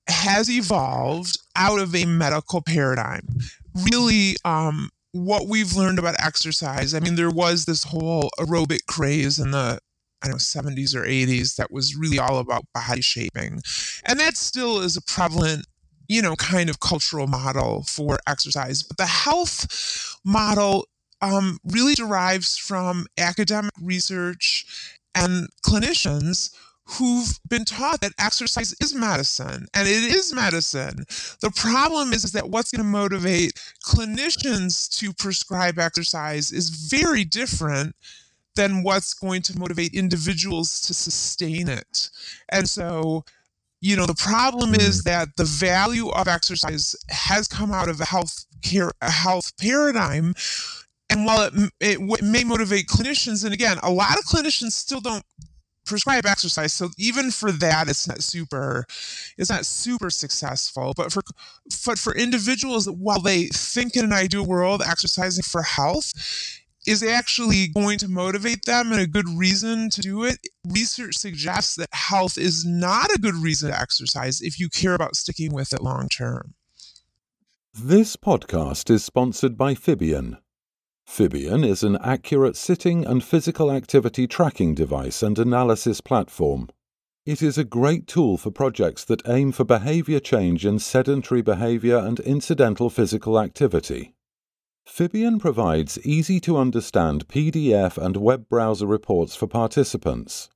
has 0.09 0.50
evolved 0.50 1.38
out 1.56 1.78
of 1.78 1.95
a 1.95 2.06
medical 2.06 2.62
paradigm. 2.62 3.26
Really, 3.75 4.37
um, 4.45 4.90
what 5.25 5.49
we've 5.49 5.75
learned 5.75 5.99
about 5.99 6.16
exercise, 6.18 6.94
I 6.94 7.00
mean, 7.00 7.14
there 7.14 7.30
was 7.30 7.64
this 7.64 7.85
whole 7.85 8.30
aerobic 8.38 8.87
craze 8.87 9.38
in 9.38 9.50
the 9.50 9.78
I 10.23 10.28
don't 10.28 10.35
know 10.35 10.38
70s 10.38 10.94
or 10.94 11.02
80s 11.02 11.56
that 11.56 11.70
was 11.70 11.94
really 11.94 12.18
all 12.18 12.38
about 12.38 12.64
body 12.75 13.02
shaping. 13.02 13.61
And 14.04 14.18
that 14.18 14.37
still 14.37 14.80
is 14.80 14.96
a 14.96 15.02
prevalent, 15.02 15.66
you 16.08 16.23
know, 16.23 16.35
kind 16.37 16.70
of 16.70 16.80
cultural 16.80 17.26
model 17.26 17.82
for 17.82 18.18
exercise. 18.26 18.82
But 18.82 18.96
the 18.96 19.06
health 19.06 20.16
model 20.25 20.87
um, 21.20 21.58
really 21.64 21.94
derives 21.94 22.56
from 22.56 23.06
academic 23.18 23.73
research 23.80 24.64
and 25.14 25.49
clinicians 25.64 26.50
who've 26.88 27.38
been 27.48 27.64
taught 27.64 28.00
that 28.00 28.12
exercise 28.18 28.74
is 28.80 28.94
medicine 28.94 29.66
and 29.74 29.88
it 29.88 30.04
is 30.04 30.32
medicine. 30.32 31.04
The 31.40 31.50
problem 31.54 32.12
is, 32.12 32.24
is 32.24 32.32
that 32.32 32.48
what's 32.48 32.70
going 32.70 32.84
to 32.84 32.90
motivate 32.90 33.54
clinicians 33.84 34.88
to 34.98 35.12
prescribe 35.12 35.78
exercise 35.78 36.52
is 36.52 36.70
very 36.70 37.24
different 37.24 37.96
than 38.54 38.82
what's 38.82 39.14
going 39.14 39.42
to 39.42 39.58
motivate 39.58 39.94
individuals 39.94 40.80
to 40.82 40.94
sustain 40.94 41.68
it. 41.68 42.10
And 42.48 42.68
so, 42.68 43.24
you 43.80 43.96
know, 43.96 44.06
the 44.06 44.14
problem 44.14 44.74
is 44.74 45.02
mm. 45.02 45.04
that 45.04 45.36
the 45.36 45.44
value 45.44 46.08
of 46.10 46.28
exercise 46.28 46.96
has 47.08 47.48
come 47.48 47.72
out 47.72 47.88
of 47.88 48.00
a 48.00 48.06
health 48.06 48.46
care, 48.62 48.92
a 49.02 49.10
health 49.10 49.52
paradigm. 49.60 50.34
And 51.10 51.26
while 51.26 51.50
it, 51.52 51.72
it 51.80 52.22
may 52.22 52.44
motivate 52.44 52.86
clinicians, 52.86 53.44
and 53.44 53.52
again, 53.52 53.78
a 53.82 53.90
lot 53.90 54.18
of 54.18 54.24
clinicians 54.24 54.72
still 54.72 55.00
don't 55.00 55.24
prescribe 55.86 56.26
exercise 56.26 56.72
so 56.72 56.90
even 56.98 57.30
for 57.30 57.52
that 57.52 57.88
it's 57.88 58.08
not 58.08 58.22
super 58.22 58.84
it's 59.38 59.50
not 59.50 59.64
super 59.64 60.10
successful 60.10 60.92
but 60.96 61.12
for 61.12 61.22
but 61.86 61.98
for 61.98 62.14
individuals 62.14 62.88
while 62.90 63.20
they 63.20 63.46
think 63.46 63.96
in 63.96 64.04
an 64.04 64.12
ideal 64.12 64.44
world 64.44 64.82
exercising 64.84 65.42
for 65.42 65.62
health 65.62 66.12
is 66.86 67.02
actually 67.02 67.66
going 67.68 67.98
to 67.98 68.08
motivate 68.08 68.64
them 68.64 68.92
and 68.92 69.00
a 69.00 69.06
good 69.06 69.28
reason 69.36 69.90
to 69.90 70.00
do 70.00 70.24
it. 70.24 70.38
Research 70.68 71.16
suggests 71.16 71.74
that 71.74 71.88
health 71.92 72.38
is 72.38 72.64
not 72.64 73.12
a 73.12 73.18
good 73.18 73.34
reason 73.34 73.70
to 73.70 73.78
exercise 73.78 74.40
if 74.40 74.60
you 74.60 74.68
care 74.68 74.94
about 74.94 75.16
sticking 75.16 75.52
with 75.52 75.72
it 75.72 75.82
long 75.82 76.08
term. 76.08 76.54
This 77.74 78.16
podcast 78.16 78.88
is 78.88 79.04
sponsored 79.04 79.58
by 79.58 79.74
Fibion 79.74 80.38
Fibion 81.08 81.64
is 81.64 81.82
an 81.82 81.96
accurate 82.02 82.56
sitting 82.56 83.06
and 83.06 83.25
physical 83.25 83.70
activity 83.70 84.26
tracking 84.26 84.75
device 84.75 85.22
and 85.22 85.38
analysis 85.38 86.00
platform. 86.00 86.68
It 87.25 87.40
is 87.42 87.56
a 87.56 87.64
great 87.64 88.06
tool 88.06 88.36
for 88.36 88.50
projects 88.50 89.04
that 89.04 89.26
aim 89.26 89.52
for 89.52 89.64
behavior 89.64 90.20
change 90.20 90.66
in 90.66 90.78
sedentary 90.78 91.42
behavior 91.42 91.96
and 91.96 92.20
incidental 92.20 92.90
physical 92.90 93.38
activity. 93.38 94.14
Fibion 94.86 95.40
provides 95.40 95.98
easy 96.04 96.38
to 96.40 96.58
understand 96.58 97.28
PDF 97.28 97.96
and 97.96 98.16
web 98.16 98.48
browser 98.48 98.86
reports 98.86 99.34
for 99.34 99.46
participants. 99.46 100.50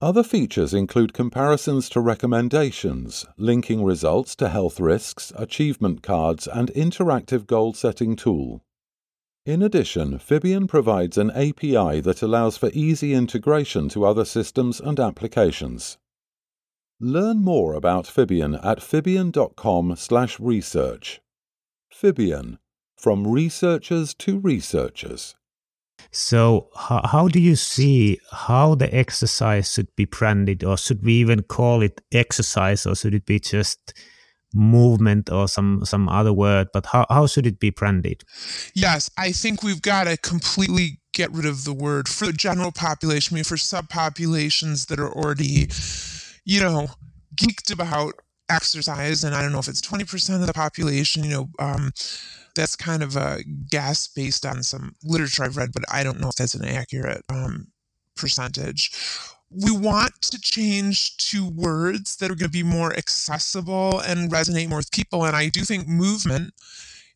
Other 0.00 0.22
features 0.22 0.74
include 0.74 1.14
comparisons 1.14 1.88
to 1.90 2.00
recommendations, 2.00 3.24
linking 3.38 3.82
results 3.82 4.36
to 4.36 4.50
health 4.50 4.78
risks, 4.78 5.32
achievement 5.36 6.02
cards, 6.02 6.46
and 6.46 6.68
interactive 6.72 7.46
goal 7.46 7.72
setting 7.72 8.14
tool. 8.14 8.62
In 9.46 9.62
addition, 9.62 10.18
Fibion 10.18 10.66
provides 10.66 11.16
an 11.16 11.30
API 11.30 12.00
that 12.00 12.20
allows 12.20 12.56
for 12.56 12.68
easy 12.72 13.14
integration 13.14 13.88
to 13.90 14.04
other 14.04 14.24
systems 14.24 14.80
and 14.80 14.98
applications. 14.98 15.98
Learn 16.98 17.44
more 17.44 17.74
about 17.74 18.06
Fibion 18.06 18.58
at 18.64 18.80
fibion.com/research. 18.80 21.20
Fibion, 21.94 22.58
from 22.96 23.28
researchers 23.28 24.14
to 24.14 24.40
researchers. 24.40 25.36
So, 26.10 26.68
how, 26.74 27.06
how 27.06 27.28
do 27.28 27.38
you 27.38 27.54
see 27.54 28.18
how 28.32 28.74
the 28.74 28.92
exercise 28.92 29.72
should 29.72 29.94
be 29.94 30.06
branded, 30.06 30.64
or 30.64 30.76
should 30.76 31.04
we 31.04 31.12
even 31.14 31.44
call 31.44 31.82
it 31.82 32.02
exercise, 32.10 32.84
or 32.84 32.96
should 32.96 33.14
it 33.14 33.26
be 33.26 33.38
just 33.38 33.94
movement 34.56 35.30
or 35.30 35.46
some 35.46 35.84
some 35.84 36.08
other 36.08 36.32
word 36.32 36.68
but 36.72 36.86
how, 36.86 37.06
how 37.08 37.26
should 37.26 37.46
it 37.46 37.60
be 37.60 37.70
branded? 37.70 38.24
Yes 38.74 39.10
i 39.18 39.32
think 39.32 39.62
we've 39.62 39.82
got 39.82 40.04
to 40.04 40.16
completely 40.16 41.00
get 41.12 41.32
rid 41.32 41.46
of 41.46 41.64
the 41.64 41.72
word 41.72 42.08
for 42.08 42.26
the 42.26 42.32
general 42.32 42.72
population 42.72 43.34
I 43.34 43.36
mean, 43.36 43.44
for 43.44 43.56
subpopulations 43.56 44.86
that 44.88 45.00
are 45.00 45.12
already 45.12 45.68
you 46.44 46.60
know 46.60 46.88
geeked 47.34 47.72
about 47.72 48.14
exercise 48.48 49.24
and 49.24 49.34
i 49.34 49.42
don't 49.42 49.52
know 49.52 49.58
if 49.58 49.68
it's 49.68 49.80
20% 49.80 50.40
of 50.40 50.46
the 50.46 50.52
population 50.52 51.24
you 51.24 51.30
know 51.30 51.48
um, 51.58 51.92
that's 52.54 52.76
kind 52.76 53.02
of 53.02 53.16
a 53.16 53.40
guess 53.68 54.08
based 54.08 54.46
on 54.46 54.62
some 54.62 54.94
literature 55.02 55.42
i've 55.42 55.56
read 55.56 55.72
but 55.72 55.82
i 55.90 56.02
don't 56.04 56.20
know 56.20 56.28
if 56.28 56.36
that's 56.36 56.54
an 56.54 56.64
accurate 56.64 57.22
um, 57.28 57.66
percentage 58.16 58.92
we 59.50 59.70
want 59.70 60.20
to 60.22 60.40
change 60.40 61.16
to 61.18 61.48
words 61.48 62.16
that 62.16 62.30
are 62.30 62.34
going 62.34 62.50
to 62.50 62.58
be 62.58 62.62
more 62.62 62.92
accessible 62.96 64.00
and 64.00 64.30
resonate 64.30 64.68
more 64.68 64.78
with 64.78 64.90
people. 64.90 65.24
And 65.24 65.36
I 65.36 65.48
do 65.48 65.60
think 65.60 65.86
movement 65.86 66.52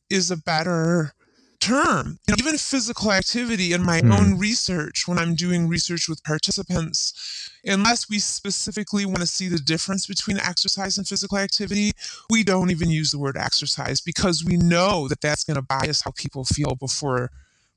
is 0.09 0.31
a 0.31 0.37
better 0.37 1.13
term. 1.61 2.19
You 2.27 2.33
know, 2.33 2.37
even 2.39 2.57
physical 2.57 3.13
activity 3.13 3.73
in 3.73 3.83
my 3.83 4.01
mm. 4.01 4.19
own 4.19 4.39
research, 4.39 5.07
when 5.07 5.19
I'm 5.19 5.35
doing 5.35 5.69
research 5.69 6.09
with 6.09 6.25
participants, 6.25 7.51
unless 7.65 8.09
we 8.09 8.19
specifically 8.19 9.05
want 9.05 9.21
to 9.21 9.27
see 9.27 9.49
the 9.49 9.59
difference 9.59 10.07
between 10.07 10.39
exercise 10.41 10.99
and 10.99 11.07
physical 11.07 11.39
activity, 11.39 11.93
we 12.31 12.43
don't 12.43 12.71
even 12.71 12.91
use 12.91 13.11
the 13.11 13.19
word 13.19 13.37
exercise 13.37 14.01
because 14.01 14.45
we 14.45 14.57
know 14.57 15.07
that 15.09 15.21
that's 15.21 15.45
going 15.45 15.57
to 15.57 15.63
bias 15.63 16.03
how 16.03 16.13
people 16.13 16.45
feel 16.45 16.75
before 16.75 17.31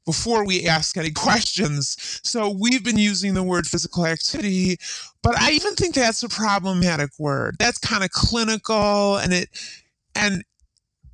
before 0.06 0.46
we 0.46 0.66
ask 0.66 0.98
any 0.98 1.12
questions. 1.12 2.22
So 2.24 2.50
we've 2.50 2.84
been 2.84 2.98
using 2.98 3.34
the 3.34 3.44
word 3.44 3.68
physical 3.68 4.06
activity, 4.06 4.78
but 5.22 5.38
I 5.40 5.52
even 5.52 5.76
think 5.76 5.96
that's 5.96 6.24
a 6.24 6.30
problematic 6.30 7.12
word. 7.20 7.56
That's 7.60 7.78
kind 7.78 8.04
of 8.04 8.12
clinical 8.12 9.18
and 9.18 9.34
it 9.34 9.50
and 10.16 10.44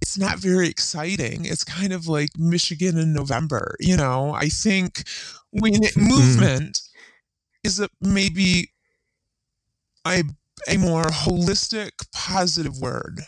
it's 0.01 0.17
not 0.17 0.39
very 0.39 0.67
exciting. 0.69 1.45
It's 1.45 1.63
kind 1.63 1.93
of 1.93 2.07
like 2.07 2.29
Michigan 2.37 2.97
in 2.97 3.13
November, 3.13 3.75
you 3.79 3.97
know. 3.97 4.31
I 4.33 4.47
think 4.47 5.03
when 5.51 5.73
mm-hmm. 5.73 6.01
movement 6.01 6.81
is 7.63 7.79
a 7.79 7.89
maybe 8.01 8.71
a 10.07 10.23
a 10.67 10.77
more 10.77 11.03
holistic 11.03 11.91
positive 12.13 12.79
word. 12.79 13.21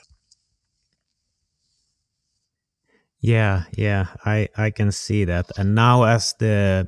Yeah, 3.21 3.65
yeah, 3.77 4.07
I 4.25 4.47
I 4.57 4.71
can 4.71 4.91
see 4.91 5.25
that. 5.25 5.51
And 5.57 5.75
now 5.75 6.03
as 6.03 6.33
the 6.39 6.87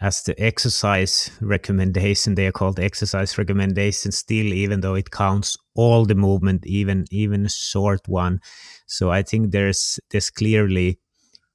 as 0.00 0.22
the 0.24 0.38
exercise 0.42 1.30
recommendation, 1.40 2.34
they 2.34 2.46
are 2.46 2.52
called 2.52 2.80
exercise 2.80 3.38
recommendations 3.38 4.18
still, 4.18 4.52
even 4.52 4.80
though 4.80 4.94
it 4.94 5.10
counts 5.10 5.56
all 5.74 6.04
the 6.04 6.16
movement, 6.16 6.66
even 6.66 7.06
even 7.10 7.46
a 7.46 7.50
short 7.50 8.00
one. 8.08 8.40
So 8.86 9.10
I 9.10 9.22
think 9.22 9.52
there's 9.52 10.00
there's 10.10 10.30
clearly 10.30 10.98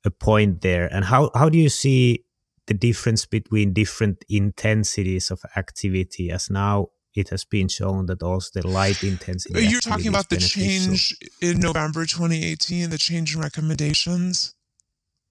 a 0.06 0.12
point 0.12 0.62
there. 0.62 0.88
And 0.94 1.06
how 1.06 1.32
how 1.36 1.50
do 1.50 1.58
you 1.58 1.70
see 1.70 2.26
the 2.68 2.74
difference 2.76 3.26
between 3.26 3.74
different 3.74 4.24
intensities 4.30 5.32
of 5.32 5.42
activity 5.58 6.32
as 6.32 6.50
now 6.50 6.90
it 7.13 7.30
has 7.30 7.44
been 7.44 7.68
shown 7.68 8.06
that 8.06 8.24
also 8.24 8.62
the 8.62 8.68
light 8.68 9.03
intensity. 9.03 9.65
You're 9.65 9.82
talking 9.82 10.08
about 10.08 10.30
the 10.30 10.38
change 10.38 11.15
in 11.41 11.60
November 11.60 12.06
2018, 12.06 12.89
the 12.89 12.98
change 12.98 13.36
in 13.36 13.41
recommendations. 13.41 14.56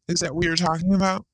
Is 0.09 0.21
that 0.21 0.35
what 0.35 0.45
you're 0.45 0.57
talking 0.57 0.95
about? 0.95 1.25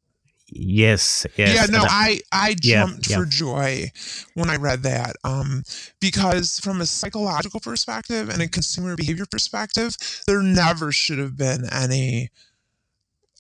Yes, 0.49 1.27
yes. 1.37 1.55
Yeah, 1.55 1.67
no, 1.77 1.85
I 1.89 2.21
I 2.31 2.55
jumped 2.55 3.11
yeah, 3.11 3.17
yeah. 3.17 3.25
for 3.25 3.29
joy 3.29 3.91
when 4.35 4.49
I 4.49 4.57
read 4.57 4.85
that. 4.85 5.17
Um, 5.25 5.65
because 6.01 6.61
from 6.61 6.81
a 6.81 6.87
psychological 6.87 7.59
perspective 7.59 8.29
and 8.29 8.41
a 8.41 8.47
consumer 8.47 8.95
behavior 8.95 9.27
perspective, 9.29 9.97
there 10.29 10.43
never 10.43 10.93
should 10.93 11.19
have 11.19 11.37
been 11.37 11.65
any 11.73 12.31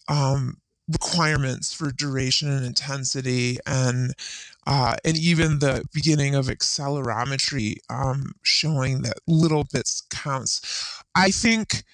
um 0.09 0.57
requirements 0.89 1.73
for 1.73 1.93
duration 1.93 2.51
and 2.51 2.65
intensity 2.65 3.59
and 3.67 4.15
uh, 4.67 4.97
and 5.05 5.17
even 5.17 5.59
the 5.59 5.85
beginning 5.93 6.35
of 6.35 6.47
accelerometry 6.47 7.77
um, 7.89 8.33
showing 8.43 9.03
that 9.03 9.19
little 9.27 9.65
bits 9.73 10.03
counts. 10.11 11.03
I 11.15 11.31
think 11.31 11.85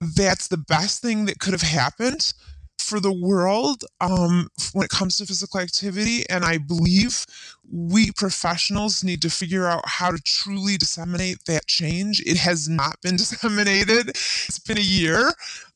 that's 0.00 0.48
the 0.48 0.56
best 0.56 1.02
thing 1.02 1.26
that 1.26 1.38
could 1.38 1.52
have 1.52 1.62
happened 1.62 2.32
for 2.78 3.00
the 3.00 3.12
world 3.12 3.84
um, 4.00 4.48
when 4.72 4.84
it 4.84 4.90
comes 4.90 5.16
to 5.16 5.26
physical 5.26 5.60
activity. 5.60 6.28
And 6.30 6.44
I 6.44 6.58
believe 6.58 7.26
we 7.70 8.12
professionals 8.12 9.04
need 9.04 9.20
to 9.22 9.30
figure 9.30 9.66
out 9.66 9.82
how 9.84 10.10
to 10.10 10.18
truly 10.18 10.76
disseminate 10.76 11.44
that 11.46 11.66
change. 11.66 12.22
It 12.26 12.36
has 12.38 12.68
not 12.68 13.00
been 13.02 13.16
disseminated, 13.16 14.08
it's 14.10 14.58
been 14.58 14.78
a 14.78 14.82
year. 14.82 15.32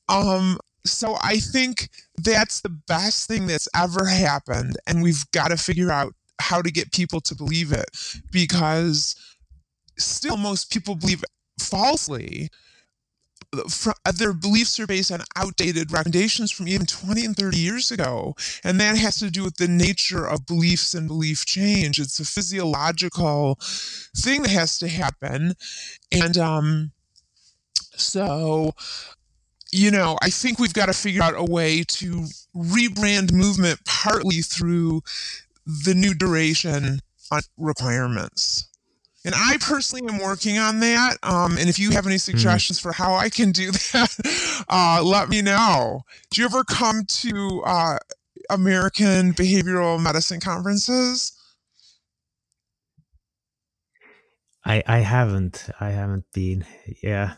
Um, 0.09 0.59
so 0.85 1.17
I 1.23 1.39
think 1.39 1.91
that's 2.17 2.61
the 2.61 2.69
best 2.69 3.29
thing 3.29 3.47
that's 3.47 3.69
ever 3.75 4.07
happened. 4.07 4.77
And 4.87 5.03
we've 5.03 5.31
got 5.31 5.49
to 5.49 5.57
figure 5.57 5.93
out 5.93 6.15
how 6.43 6.63
to 6.63 6.71
get 6.71 6.93
people 6.93 7.21
to 7.23 7.35
believe 7.35 7.73
it 7.73 7.91
because 8.31 9.17
still 9.99 10.37
most 10.37 10.71
people 10.71 10.95
believe 10.95 11.25
falsely 11.59 12.51
their 14.15 14.33
beliefs 14.33 14.81
are 14.81 14.87
based 14.87 15.13
on 15.13 15.21
outdated 15.37 15.93
recommendations 15.93 16.51
from 16.51 16.69
even 16.69 16.87
20 16.87 17.25
and 17.25 17.37
30 17.37 17.57
years 17.59 17.91
ago. 17.91 18.35
And 18.65 18.81
that 18.81 18.97
has 18.97 19.17
to 19.17 19.31
do 19.31 19.45
with 19.45 19.57
the 19.57 19.69
nature 19.69 20.27
of 20.27 20.47
beliefs 20.47 20.95
and 20.95 21.07
belief 21.07 21.45
change. 21.45 21.99
It's 21.99 22.19
a 22.19 22.25
physiological 22.25 23.59
thing 24.17 24.43
that 24.43 24.51
has 24.51 24.79
to 24.79 24.89
happen. 24.89 25.55
And 26.11 26.39
um, 26.39 26.93
so, 27.95 28.73
you 29.71 29.91
know, 29.91 30.17
I 30.23 30.31
think 30.31 30.59
we've 30.59 30.75
got 30.75 30.87
to 30.87 30.95
figure 30.95 31.23
out 31.23 31.35
a 31.37 31.45
way 31.45 31.85
to 31.89 32.27
rebrand 32.57 33.33
movement 33.33 33.81
partly 33.85 34.41
through 34.41 35.03
the 35.67 35.95
new 35.95 36.15
duration 36.15 37.01
requirements. 37.57 38.69
And 39.25 39.35
I 39.37 39.57
personally 39.61 40.13
am 40.13 40.19
working 40.19 40.59
on 40.59 40.81
that. 40.81 41.17
Um, 41.23 41.57
and 41.57 41.69
if 41.69 41.79
you 41.79 41.91
have 41.93 42.07
any 42.07 42.17
hmm. 42.17 42.19
suggestions 42.19 42.81
mm. 42.81 42.83
for 42.83 42.93
how 42.93 43.15
I 43.15 43.29
can 43.29 43.53
do 43.53 43.71
that, 43.93 44.65
uh, 44.69 45.01
let 45.03 45.29
me 45.29 45.43
know. 45.43 46.03
Do 46.31 46.41
you 46.41 46.47
ever 46.47 46.65
come 46.65 47.05
to 47.07 47.63
uh, 47.65 47.99
American 48.51 49.33
behavioral 49.33 50.03
medicine 50.03 50.41
conferences? 50.41 51.33
I 54.65 54.83
I 54.87 54.99
haven't 54.99 55.69
I 55.81 55.91
haven't 55.91 56.25
been 56.33 56.65
yeah, 57.03 57.35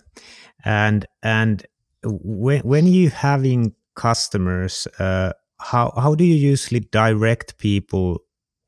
and 0.64 1.06
and 1.22 1.64
when 2.02 2.60
when 2.60 2.86
you 2.86 3.10
having 3.10 3.74
customers, 3.94 4.86
uh, 4.98 5.32
how 5.60 5.92
how 5.96 6.14
do 6.14 6.24
you 6.24 6.34
usually 6.34 6.80
direct 6.80 7.58
people 7.58 8.20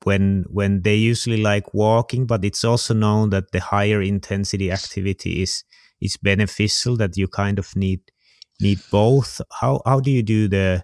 when 0.05 0.45
when 0.49 0.83
they 0.83 0.95
usually 0.95 1.43
like 1.43 1.75
walking 1.75 2.27
but 2.27 2.45
it's 2.45 2.65
also 2.65 2.95
known 2.95 3.31
that 3.31 3.51
the 3.53 3.61
higher 3.61 4.01
intensity 4.01 4.71
activity 4.71 5.43
is 5.43 5.65
is 6.01 6.17
beneficial 6.17 6.97
that 6.97 7.17
you 7.17 7.27
kind 7.27 7.59
of 7.59 7.75
need 7.75 8.01
need 8.61 8.79
both 8.91 9.41
how 9.61 9.81
how 9.85 10.01
do 10.01 10.11
you 10.11 10.23
do 10.23 10.49
the 10.49 10.83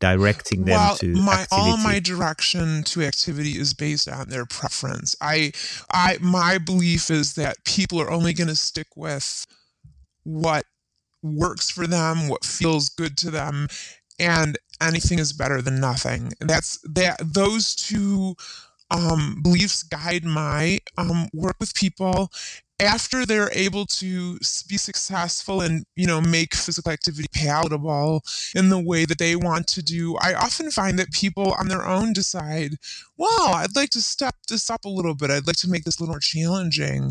directing 0.00 0.64
them 0.64 0.76
well, 0.76 0.96
to 0.96 1.12
my 1.14 1.32
activity? 1.32 1.70
all 1.70 1.76
my 1.78 1.98
direction 1.98 2.84
to 2.84 3.02
activity 3.02 3.58
is 3.58 3.74
based 3.74 4.08
on 4.08 4.28
their 4.28 4.46
preference 4.46 5.16
i 5.20 5.50
i 5.92 6.18
my 6.20 6.58
belief 6.58 7.10
is 7.10 7.34
that 7.34 7.56
people 7.64 8.00
are 8.00 8.10
only 8.10 8.32
going 8.32 8.48
to 8.48 8.54
stick 8.54 8.88
with 8.96 9.44
what 10.24 10.64
works 11.22 11.70
for 11.70 11.86
them 11.86 12.28
what 12.28 12.44
feels 12.44 12.88
good 12.90 13.16
to 13.16 13.30
them 13.30 13.66
and 14.18 14.58
anything 14.80 15.18
is 15.18 15.32
better 15.32 15.62
than 15.62 15.80
nothing. 15.80 16.32
That's 16.40 16.78
that 16.84 17.16
those 17.20 17.74
two 17.74 18.34
um, 18.90 19.40
beliefs 19.42 19.82
guide 19.82 20.24
my 20.24 20.78
um, 20.96 21.28
work 21.32 21.56
with 21.60 21.74
people 21.74 22.30
after 22.80 23.26
they're 23.26 23.50
able 23.52 23.84
to 23.86 24.38
be 24.68 24.76
successful 24.76 25.60
and 25.60 25.84
you 25.96 26.06
know 26.06 26.20
make 26.20 26.54
physical 26.54 26.92
activity 26.92 27.26
palatable 27.34 28.22
in 28.54 28.68
the 28.68 28.78
way 28.78 29.04
that 29.04 29.18
they 29.18 29.34
want 29.34 29.66
to 29.66 29.82
do. 29.82 30.16
I 30.20 30.34
often 30.34 30.70
find 30.70 30.98
that 30.98 31.10
people 31.10 31.54
on 31.58 31.68
their 31.68 31.84
own 31.84 32.12
decide 32.12 32.76
well 33.16 33.54
i'd 33.54 33.74
like 33.74 33.90
to 33.90 34.00
step 34.00 34.36
this 34.48 34.70
up 34.70 34.84
a 34.84 34.88
little 34.88 35.14
bit. 35.14 35.30
I'd 35.30 35.46
like 35.46 35.56
to 35.56 35.68
make 35.70 35.84
this 35.84 35.98
a 35.98 36.02
little 36.02 36.14
more 36.14 36.20
challenging. 36.20 37.10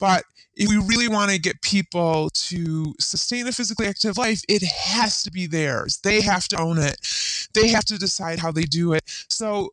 But 0.00 0.24
if 0.56 0.68
we 0.68 0.76
really 0.76 1.08
want 1.08 1.30
to 1.30 1.38
get 1.38 1.60
people 1.62 2.30
to 2.30 2.94
sustain 3.00 3.46
a 3.46 3.52
physically 3.52 3.86
active 3.86 4.16
life, 4.16 4.42
it 4.48 4.62
has 4.62 5.22
to 5.24 5.30
be 5.30 5.46
theirs. 5.46 5.98
They 6.02 6.20
have 6.20 6.46
to 6.48 6.60
own 6.60 6.78
it. 6.78 6.96
They 7.54 7.68
have 7.68 7.84
to 7.86 7.98
decide 7.98 8.38
how 8.38 8.52
they 8.52 8.62
do 8.62 8.92
it. 8.92 9.02
So, 9.28 9.70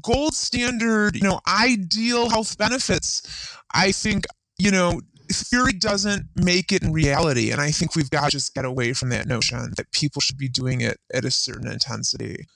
gold 0.00 0.34
standard, 0.34 1.14
you 1.14 1.22
know, 1.22 1.40
ideal 1.46 2.30
health 2.30 2.56
benefits, 2.56 3.22
I 3.74 3.92
think, 3.92 4.24
you 4.58 4.70
know, 4.70 5.00
theory 5.30 5.72
doesn't 5.72 6.26
make 6.36 6.72
it 6.72 6.82
in 6.82 6.92
reality. 6.92 7.50
And 7.50 7.60
I 7.60 7.70
think 7.70 7.94
we've 7.94 8.10
got 8.10 8.26
to 8.26 8.30
just 8.30 8.54
get 8.54 8.64
away 8.64 8.92
from 8.92 9.10
that 9.10 9.26
notion 9.26 9.72
that 9.76 9.92
people 9.92 10.20
should 10.20 10.38
be 10.38 10.48
doing 10.48 10.80
it 10.80 10.98
at 11.12 11.24
a 11.24 11.30
certain 11.30 11.70
intensity. 11.70 12.46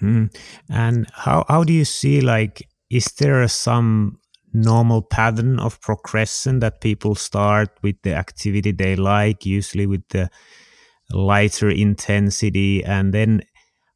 Mm. 0.00 0.34
And 0.68 1.06
how, 1.12 1.44
how 1.48 1.62
do 1.62 1.72
you 1.72 1.84
see 1.84 2.20
like 2.20 2.68
is 2.92 3.06
there 3.18 3.48
some 3.48 4.18
normal 4.52 5.00
pattern 5.00 5.58
of 5.58 5.80
progression 5.80 6.60
that 6.60 6.82
people 6.82 7.14
start 7.14 7.70
with 7.82 7.96
the 8.02 8.14
activity 8.14 8.70
they 8.70 8.96
like, 8.96 9.46
usually 9.46 9.86
with 9.86 10.06
the 10.10 10.28
lighter 11.10 11.70
intensity, 11.70 12.84
and 12.84 13.14
then 13.14 13.40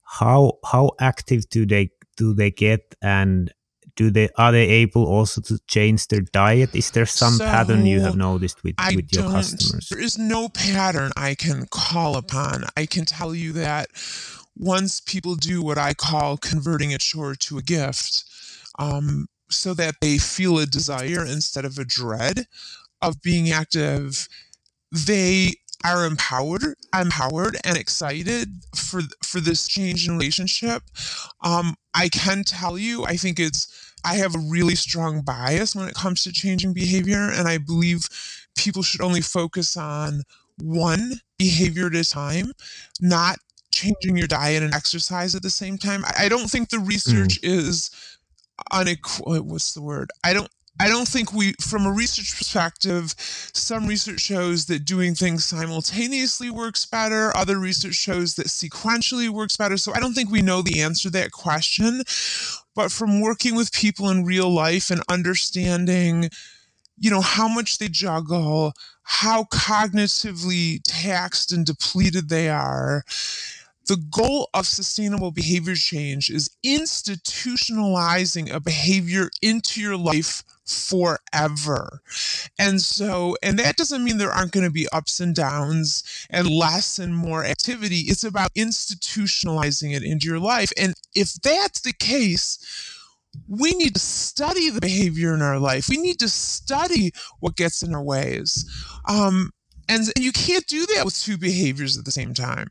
how 0.03 0.55
how 0.65 0.93
active 0.99 1.49
do 1.51 1.67
they 1.67 1.91
do 2.17 2.33
they 2.33 2.51
get? 2.51 2.95
And 3.03 3.53
do 3.97 4.11
they 4.11 4.31
are 4.39 4.51
they 4.51 4.67
able 4.67 5.05
also 5.05 5.43
to 5.43 5.59
change 5.69 6.09
their 6.09 6.23
diet? 6.33 6.75
Is 6.75 6.91
there 6.93 7.05
some 7.05 7.35
so, 7.35 7.45
pattern 7.45 7.85
you 7.85 8.01
have 8.01 8.17
noticed 8.17 8.65
with, 8.65 8.77
I 8.79 8.97
with 8.97 9.13
your 9.13 9.25
customers? 9.25 9.89
there 9.91 10.01
is 10.01 10.17
no 10.19 10.49
pattern 10.49 11.13
i 11.17 11.35
can 11.35 11.67
call 11.71 12.17
upon. 12.17 12.65
I 12.77 12.87
can 12.87 13.05
tell 13.05 13.35
you 13.35 13.53
that 13.53 13.89
once 14.57 15.01
people 15.01 15.35
do 15.35 15.63
what 15.63 15.77
i 15.77 15.93
call 15.93 16.39
converting 16.39 16.95
a 16.95 16.99
chore 16.99 17.35
to 17.35 17.59
a 17.59 17.63
gift 17.63 18.25
um, 18.79 19.27
so 19.51 19.75
that 19.75 19.97
they 20.01 20.19
feel 20.19 20.59
a 20.59 20.67
desire 20.67 21.25
instead 21.25 21.65
of 21.65 21.79
a 21.79 21.85
dread 21.85 22.47
of 23.03 23.23
being 23.23 23.51
active. 23.51 24.29
They 24.91 25.55
are 25.85 26.07
empowered, 26.07 26.75
empowered 26.99 27.57
and 27.65 27.77
excited 27.77 28.49
for 28.75 29.03
for 29.23 29.41
this 29.41 29.69
change 29.69 30.09
in 30.09 30.17
relationship. 30.17 30.83
Um, 31.43 31.75
I 31.95 32.09
can 32.09 32.45
tell 32.45 32.79
you, 32.79 33.05
I 33.05 33.17
think 33.17 33.39
it's 33.39 33.95
I 34.05 34.15
have 34.15 34.35
a 34.35 34.39
really 34.39 34.75
strong 34.75 35.23
bias 35.23 35.75
when 35.75 35.89
it 35.89 35.95
comes 35.95 36.23
to 36.25 36.33
changing 36.33 36.73
behavior, 36.73 37.31
and 37.31 37.49
I 37.49 37.59
believe 37.59 38.09
people 38.57 38.83
should 38.83 39.01
only 39.01 39.21
focus 39.21 39.77
on 39.77 40.23
one 40.59 41.21
behavior 41.39 41.87
at 41.87 41.95
a 41.95 42.05
time, 42.05 42.53
not 43.01 43.39
changing 43.71 44.17
your 44.17 44.27
diet 44.27 44.63
and 44.63 44.75
exercise 44.75 45.35
at 45.35 45.43
the 45.43 45.51
same 45.51 45.77
time. 45.77 46.03
I, 46.17 46.29
don't 46.29 46.51
think 46.51 46.71
the 46.71 46.79
research 46.79 47.41
mm. 47.43 47.49
is 47.49 47.91
unequal 48.73 49.33
uh, 49.33 49.43
what's 49.43 49.75
the 49.75 49.83
word 49.83 50.11
i 50.25 50.33
don't 50.33 50.51
I 50.79 50.89
don't 50.89 51.09
think 51.09 51.33
we, 51.33 51.55
from 51.55 51.87
a 51.87 51.93
research 51.93 52.37
perspective, 52.37 53.15
some 53.19 53.87
research 53.87 54.21
shows 54.21 54.67
that 54.67 54.85
doing 54.85 55.15
things 55.15 55.47
simultaneously 55.47 56.51
works 56.51 56.85
better. 56.85 57.35
Other 57.35 57.59
research 57.59 57.95
shows 57.95 58.35
that 58.35 58.49
sequentially 58.49 59.31
works 59.31 59.57
better. 59.57 59.79
So 59.79 59.95
I 59.95 60.01
don't 60.01 60.13
think 60.13 60.31
we 60.31 60.43
know 60.43 60.61
the 60.61 60.83
answer 60.83 61.09
to 61.09 61.13
that 61.13 61.33
question. 61.33 62.03
But 62.75 62.93
from 62.93 63.23
working 63.23 63.55
with 63.55 63.73
people 63.73 64.11
in 64.11 64.25
real 64.25 64.51
life 64.51 64.91
and 64.91 65.03
understanding, 65.09 66.29
you 66.99 67.11
know, 67.11 67.23
how 67.23 67.49
much 67.49 67.79
they 67.79 67.89
juggle, 67.89 68.75
how 69.03 69.45
cognitively 69.45 70.81
taxed 70.85 71.53
and 71.53 71.65
depleted 71.65 72.29
they 72.29 72.51
are, 72.51 73.05
the 73.87 73.97
goal 74.11 74.49
of 74.53 74.67
sustainable 74.67 75.31
behavior 75.31 75.75
change 75.75 76.31
is 76.31 76.51
institutionalizing 76.65 78.53
a 78.53 78.61
behavior 78.61 79.31
into 79.43 79.81
your 79.81 79.97
life 79.97 80.43
forever. 80.65 82.01
And 82.59 82.81
so, 82.81 83.37
and 83.43 83.59
that 83.59 83.77
doesn't 83.77 84.03
mean 84.03 84.19
there 84.19 84.33
aren't 84.33 84.53
going 84.53 84.67
to 84.67 84.73
be 84.73 84.89
ups 84.93 85.21
and 85.21 85.35
downs 85.35 86.03
and 86.29 86.49
less 86.51 86.99
and 86.99 87.15
more 87.15 87.45
activity. 87.45 88.01
It's 88.09 88.25
about 88.25 88.55
institutionalizing 88.55 89.95
it 89.95 90.03
into 90.03 90.27
your 90.27 90.41
life. 90.41 90.73
And 90.77 90.95
if 91.15 91.35
that's 91.35 91.81
the 91.81 91.93
case, 91.93 92.59
we 93.49 93.73
need 93.73 93.95
to 93.95 94.01
study 94.01 94.71
the 94.71 94.81
behavior 94.81 95.35
in 95.35 95.43
our 95.43 95.59
life. 95.59 95.89
We 95.89 95.99
need 95.99 96.19
to 96.21 96.29
study 96.29 97.13
what 97.41 97.57
gets 97.57 97.83
in 97.83 97.95
our 97.95 98.03
ways. 98.03 98.65
Um, 99.09 99.51
and, 99.89 100.11
you 100.17 100.33
can't 100.33 100.67
do 100.67 100.87
that 100.95 101.05
with 101.05 101.19
two 101.19 101.39
behaviors 101.39 101.97
at 101.99 102.05
the 102.05 102.11
same 102.11 102.35
time. 102.35 102.69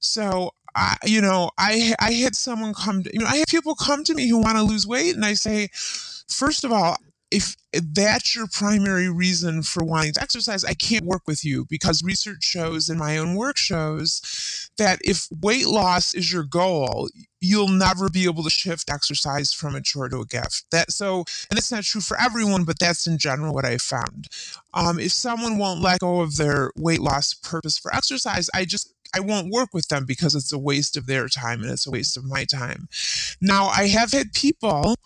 So 0.00 0.52
I, 0.74 0.96
you 1.04 1.20
know, 1.20 1.50
I 1.58 1.94
I 2.00 2.12
had 2.12 2.34
someone 2.34 2.74
come, 2.74 3.02
to, 3.02 3.12
you 3.12 3.20
know, 3.20 3.26
I 3.26 3.36
have 3.36 3.46
people 3.48 3.74
come 3.74 4.04
to 4.04 4.14
me 4.14 4.28
who 4.28 4.38
want 4.38 4.56
to 4.56 4.62
lose 4.62 4.86
weight, 4.86 5.14
and 5.14 5.24
I 5.24 5.34
say, 5.34 5.68
first 6.28 6.64
of 6.64 6.72
all, 6.72 6.96
if 7.34 7.56
that's 7.72 8.36
your 8.36 8.46
primary 8.46 9.10
reason 9.10 9.62
for 9.62 9.82
wanting 9.82 10.12
to 10.12 10.22
exercise, 10.22 10.64
I 10.64 10.74
can't 10.74 11.04
work 11.04 11.22
with 11.26 11.44
you 11.44 11.66
because 11.68 12.04
research 12.04 12.44
shows 12.44 12.88
and 12.88 12.96
my 12.96 13.18
own 13.18 13.34
work 13.34 13.56
shows 13.56 14.70
that 14.78 15.00
if 15.02 15.26
weight 15.42 15.66
loss 15.66 16.14
is 16.14 16.32
your 16.32 16.44
goal, 16.44 17.08
you'll 17.40 17.68
never 17.68 18.08
be 18.08 18.24
able 18.24 18.44
to 18.44 18.50
shift 18.50 18.88
exercise 18.88 19.52
from 19.52 19.74
a 19.74 19.80
chore 19.80 20.08
to 20.08 20.20
a 20.20 20.26
gift. 20.26 20.64
That 20.70 20.92
so, 20.92 21.24
and 21.50 21.58
it's 21.58 21.72
not 21.72 21.82
true 21.82 22.00
for 22.00 22.20
everyone, 22.20 22.62
but 22.62 22.78
that's 22.78 23.08
in 23.08 23.18
general 23.18 23.52
what 23.52 23.64
I 23.64 23.78
found. 23.78 24.28
Um, 24.72 25.00
if 25.00 25.10
someone 25.10 25.58
won't 25.58 25.80
let 25.80 25.98
go 25.98 26.20
of 26.20 26.36
their 26.36 26.70
weight 26.76 27.00
loss 27.00 27.34
purpose 27.34 27.76
for 27.76 27.92
exercise, 27.92 28.48
I 28.54 28.64
just 28.64 28.94
I 29.12 29.20
won't 29.20 29.50
work 29.50 29.70
with 29.72 29.88
them 29.88 30.04
because 30.06 30.34
it's 30.34 30.52
a 30.52 30.58
waste 30.58 30.96
of 30.96 31.06
their 31.06 31.28
time 31.28 31.62
and 31.62 31.70
it's 31.70 31.86
a 31.86 31.90
waste 31.90 32.16
of 32.16 32.24
my 32.24 32.44
time. 32.44 32.88
Now, 33.40 33.66
I 33.66 33.86
have 33.88 34.12
had 34.12 34.32
people, 34.32 34.96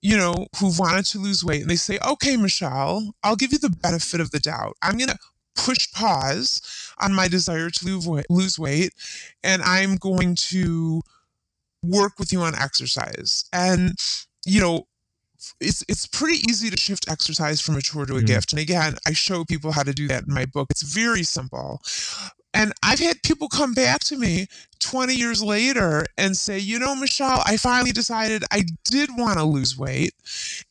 you 0.00 0.16
know, 0.16 0.46
who 0.60 0.72
wanted 0.78 1.04
to 1.06 1.18
lose 1.18 1.44
weight 1.44 1.62
and 1.62 1.70
they 1.70 1.76
say, 1.76 1.98
okay, 2.06 2.36
Michelle, 2.36 3.14
I'll 3.22 3.36
give 3.36 3.52
you 3.52 3.58
the 3.58 3.70
benefit 3.70 4.20
of 4.20 4.30
the 4.30 4.38
doubt. 4.38 4.76
I'm 4.82 4.96
going 4.96 5.10
to 5.10 5.18
push 5.56 5.90
pause 5.92 6.60
on 6.98 7.12
my 7.12 7.28
desire 7.28 7.68
to 7.68 8.24
lose 8.30 8.58
weight, 8.58 8.92
and 9.42 9.62
I'm 9.62 9.96
going 9.96 10.36
to 10.36 11.02
work 11.82 12.12
with 12.18 12.32
you 12.32 12.40
on 12.40 12.54
exercise. 12.54 13.44
And, 13.52 13.94
you 14.46 14.60
know, 14.60 14.86
it's 15.60 15.84
it's 15.88 16.06
pretty 16.06 16.38
easy 16.48 16.70
to 16.70 16.76
shift 16.76 17.10
exercise 17.10 17.60
from 17.60 17.76
a 17.76 17.80
chore 17.80 18.06
to 18.06 18.14
a 18.14 18.16
mm-hmm. 18.16 18.26
gift. 18.26 18.52
And 18.52 18.60
again, 18.60 18.96
I 19.06 19.12
show 19.12 19.44
people 19.44 19.72
how 19.72 19.82
to 19.84 19.92
do 19.92 20.08
that 20.08 20.26
in 20.26 20.34
my 20.34 20.46
book. 20.46 20.68
It's 20.70 20.82
very 20.82 21.22
simple. 21.22 21.80
And 22.58 22.72
I've 22.82 22.98
had 22.98 23.22
people 23.22 23.48
come 23.48 23.72
back 23.72 24.00
to 24.06 24.16
me 24.16 24.48
20 24.80 25.14
years 25.14 25.40
later 25.42 26.04
and 26.18 26.36
say, 26.36 26.58
you 26.58 26.80
know, 26.80 26.96
Michelle, 26.96 27.40
I 27.46 27.56
finally 27.56 27.92
decided 27.92 28.42
I 28.50 28.64
did 28.84 29.10
want 29.16 29.38
to 29.38 29.44
lose 29.44 29.78
weight. 29.78 30.12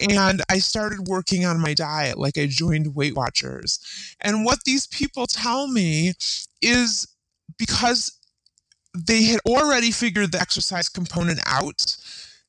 And 0.02 0.42
I 0.50 0.60
started 0.60 1.08
working 1.08 1.46
on 1.46 1.62
my 1.62 1.74
diet, 1.74 2.18
like 2.20 2.38
I 2.38 2.48
joined 2.48 2.94
Weight 2.94 3.16
Watchers. 3.16 3.80
And 4.20 4.44
what 4.44 4.66
these 4.66 4.86
people 4.86 5.28
tell 5.28 5.70
me 5.70 6.14
is 6.62 7.08
because 7.58 8.12
they 8.94 9.24
had 9.24 9.40
already 9.48 9.92
figured 9.92 10.34
the 10.34 10.42
exercise 10.42 10.90
component 10.90 11.40
out, 11.46 11.96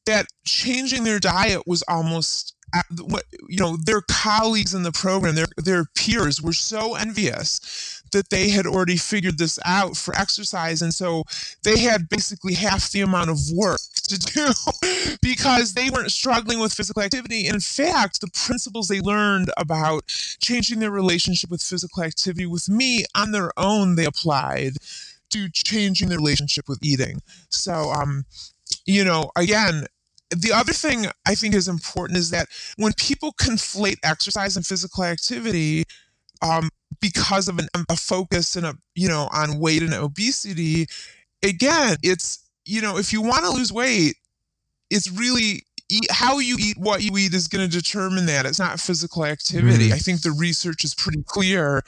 that 0.05 0.27
changing 0.45 1.05
their 1.05 1.21
diet 1.21 1.63
was 1.65 1.85
almost 1.87 2.55
what 3.01 3.25
you 3.49 3.59
know 3.59 3.77
their 3.77 4.03
colleagues 4.03 4.75
in 4.75 4.83
the 4.83 4.93
program 4.93 5.35
their 5.35 5.47
their 5.57 5.85
peers 5.95 6.43
were 6.43 6.53
so 6.53 6.95
envious 6.95 7.99
that 8.13 8.31
they 8.31 8.51
had 8.51 8.67
already 8.67 8.97
figured 8.97 9.39
this 9.39 9.59
out 9.65 9.97
for 9.97 10.17
exercise. 10.17 10.83
And 10.83 10.93
so 10.93 11.25
they 11.63 11.79
had 11.79 12.09
basically 12.09 12.55
half 12.55 12.91
the 12.91 13.01
amount 13.01 13.31
of 13.31 13.39
work 13.53 13.81
to 14.09 14.19
do 14.19 15.17
because 15.23 15.75
they 15.75 15.91
weren't 15.91 16.13
struggling 16.13 16.59
with 16.59 16.73
physical 16.73 17.03
activity. 17.03 17.47
In 17.47 17.61
fact 17.61 18.21
the 18.21 18.31
principles 18.47 18.89
they 18.89 19.01
learned 19.01 19.51
about 19.57 20.07
changing 20.41 20.81
their 20.81 20.91
relationship 20.91 21.51
with 21.51 21.63
physical 21.63 22.03
activity 22.03 22.47
with 22.47 22.69
me 22.69 23.05
on 23.15 23.33
their 23.33 23.51
own 23.59 23.97
they 23.97 24.05
applied 24.05 24.75
to 25.31 25.49
changing 25.51 26.09
their 26.09 26.19
relationship 26.19 26.69
with 26.69 26.79
eating. 26.83 27.21
So 27.51 27.93
um 27.93 28.25
you 28.87 29.05
know 29.05 29.31
again 29.37 29.87
the 30.31 30.53
other 30.53 30.73
thing 30.73 31.07
I 31.27 31.35
think 31.35 31.55
is 31.55 31.69
important 31.69 32.19
is 32.19 32.31
that 32.31 32.49
when 32.77 32.93
people 32.95 33.33
conflate 33.33 33.97
exercise 34.03 34.57
and 34.57 34.67
physical 34.67 35.05
activity, 35.05 35.85
um, 36.43 36.69
because 37.01 37.49
of 37.49 37.59
an, 37.59 37.69
a 37.89 37.97
focus 37.97 38.57
and 38.57 38.67
a 38.67 38.75
you 38.95 39.09
know 39.09 39.29
on 39.33 39.59
weight 39.59 39.83
and 39.83 39.95
obesity, 39.95 40.87
again, 41.43 41.97
it's 42.03 42.47
you 42.65 42.81
know 42.81 42.99
if 42.99 43.13
you 43.13 43.23
want 43.23 43.45
to 43.45 43.51
lose 43.51 43.73
weight, 43.73 44.17
it's 44.91 45.11
really 45.11 45.63
eat, 45.89 46.11
how 46.11 46.39
you 46.39 46.57
eat, 46.59 46.77
what 46.79 47.03
you 47.03 47.17
eat 47.17 47.35
is 47.35 47.49
going 47.49 47.69
to 47.69 47.77
determine 47.77 48.27
that. 48.27 48.47
It's 48.47 48.59
not 48.59 48.81
physical 48.81 49.25
activity. 49.25 49.91
Mm. 49.91 49.93
I 49.93 49.99
think 49.99 50.23
the 50.23 50.33
research 50.33 50.85
is 50.85 50.95
pretty 50.95 51.23
clear, 51.27 51.83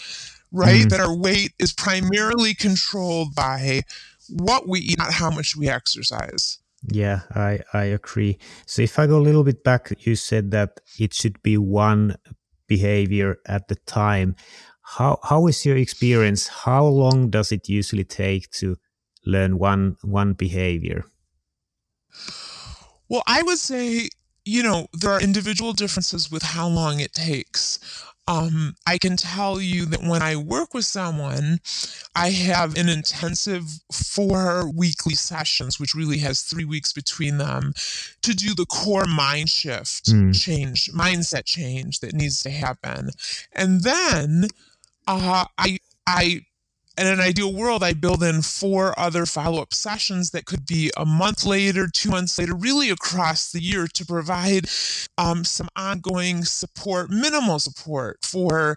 right? 0.52 0.84
Mm. 0.84 0.90
That 0.90 1.00
our 1.00 1.14
weight 1.14 1.52
is 1.58 1.72
primarily 1.72 2.54
controlled 2.54 3.34
by 3.34 3.82
what 4.28 4.68
we 4.68 4.80
eat, 4.80 4.98
not 4.98 5.12
how 5.12 5.30
much 5.30 5.56
we 5.56 5.68
exercise. 5.68 6.58
Yeah, 6.88 7.22
I, 7.34 7.60
I 7.74 7.84
agree. 7.84 8.38
So 8.66 8.82
if 8.82 8.98
I 8.98 9.06
go 9.06 9.18
a 9.18 9.20
little 9.20 9.44
bit 9.44 9.62
back, 9.62 9.92
you 10.06 10.16
said 10.16 10.50
that 10.52 10.80
it 10.98 11.12
should 11.12 11.42
be 11.42 11.58
one 11.58 12.16
behavior 12.66 13.38
at 13.46 13.68
the 13.68 13.76
time. 13.86 14.34
How 14.82 15.18
how 15.22 15.46
is 15.46 15.64
your 15.66 15.76
experience? 15.76 16.48
How 16.48 16.84
long 16.86 17.30
does 17.30 17.52
it 17.52 17.68
usually 17.68 18.04
take 18.04 18.50
to 18.52 18.76
learn 19.26 19.58
one 19.58 19.96
one 20.02 20.32
behavior? 20.32 21.04
Well, 23.08 23.22
I 23.26 23.42
would 23.42 23.58
say, 23.58 24.08
you 24.44 24.62
know, 24.62 24.86
there 24.92 25.10
are 25.12 25.20
individual 25.20 25.72
differences 25.72 26.30
with 26.30 26.42
how 26.42 26.68
long 26.68 27.00
it 27.00 27.12
takes. 27.12 27.78
Um, 28.30 28.76
I 28.86 28.96
can 28.96 29.16
tell 29.16 29.60
you 29.60 29.86
that 29.86 30.04
when 30.04 30.22
I 30.22 30.36
work 30.36 30.72
with 30.72 30.84
someone, 30.84 31.58
I 32.14 32.30
have 32.30 32.76
an 32.78 32.88
intensive 32.88 33.64
four 33.92 34.70
weekly 34.70 35.14
sessions, 35.14 35.80
which 35.80 35.96
really 35.96 36.18
has 36.18 36.42
three 36.42 36.64
weeks 36.64 36.92
between 36.92 37.38
them, 37.38 37.72
to 38.22 38.32
do 38.32 38.54
the 38.54 38.66
core 38.66 39.06
mind 39.06 39.48
shift 39.48 40.06
mm. 40.06 40.32
change, 40.32 40.92
mindset 40.92 41.44
change 41.44 41.98
that 42.00 42.14
needs 42.14 42.40
to 42.44 42.50
happen. 42.50 43.10
And 43.52 43.82
then 43.82 44.46
uh, 45.08 45.46
I 45.58 45.78
I 46.06 46.42
in 47.00 47.06
an 47.06 47.20
ideal 47.20 47.52
world, 47.52 47.82
I 47.82 47.94
build 47.94 48.22
in 48.22 48.42
four 48.42 48.98
other 48.98 49.24
follow 49.24 49.62
up 49.62 49.72
sessions 49.72 50.30
that 50.30 50.44
could 50.44 50.66
be 50.66 50.90
a 50.96 51.06
month 51.06 51.46
later, 51.46 51.88
two 51.88 52.10
months 52.10 52.38
later, 52.38 52.54
really 52.54 52.90
across 52.90 53.52
the 53.52 53.62
year 53.62 53.86
to 53.86 54.04
provide 54.04 54.66
um, 55.16 55.44
some 55.44 55.68
ongoing 55.76 56.44
support, 56.44 57.10
minimal 57.10 57.58
support 57.58 58.18
for 58.22 58.76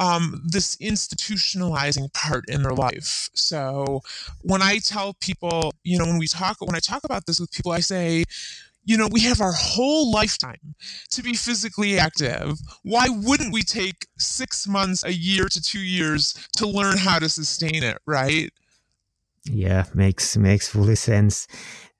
um, 0.00 0.42
this 0.44 0.76
institutionalizing 0.76 2.12
part 2.12 2.44
in 2.48 2.62
their 2.62 2.72
life. 2.72 3.30
So 3.34 4.00
when 4.42 4.62
I 4.62 4.78
tell 4.78 5.14
people, 5.20 5.72
you 5.84 5.98
know, 5.98 6.06
when 6.06 6.18
we 6.18 6.26
talk, 6.26 6.56
when 6.60 6.74
I 6.74 6.80
talk 6.80 7.04
about 7.04 7.26
this 7.26 7.38
with 7.38 7.52
people, 7.52 7.70
I 7.70 7.80
say, 7.80 8.24
you 8.84 8.96
know, 8.96 9.08
we 9.10 9.20
have 9.20 9.40
our 9.40 9.52
whole 9.52 10.10
lifetime 10.10 10.74
to 11.10 11.22
be 11.22 11.34
physically 11.34 11.98
active. 11.98 12.58
Why 12.82 13.06
wouldn't 13.08 13.52
we 13.52 13.62
take 13.62 14.06
six 14.18 14.66
months, 14.66 15.04
a 15.04 15.12
year 15.12 15.46
to 15.48 15.60
two 15.60 15.80
years 15.80 16.34
to 16.56 16.66
learn 16.66 16.96
how 16.96 17.18
to 17.18 17.28
sustain 17.28 17.82
it, 17.82 17.98
right? 18.06 18.50
Yeah, 19.44 19.84
makes 19.94 20.36
makes 20.36 20.68
fully 20.68 20.96
sense. 20.96 21.46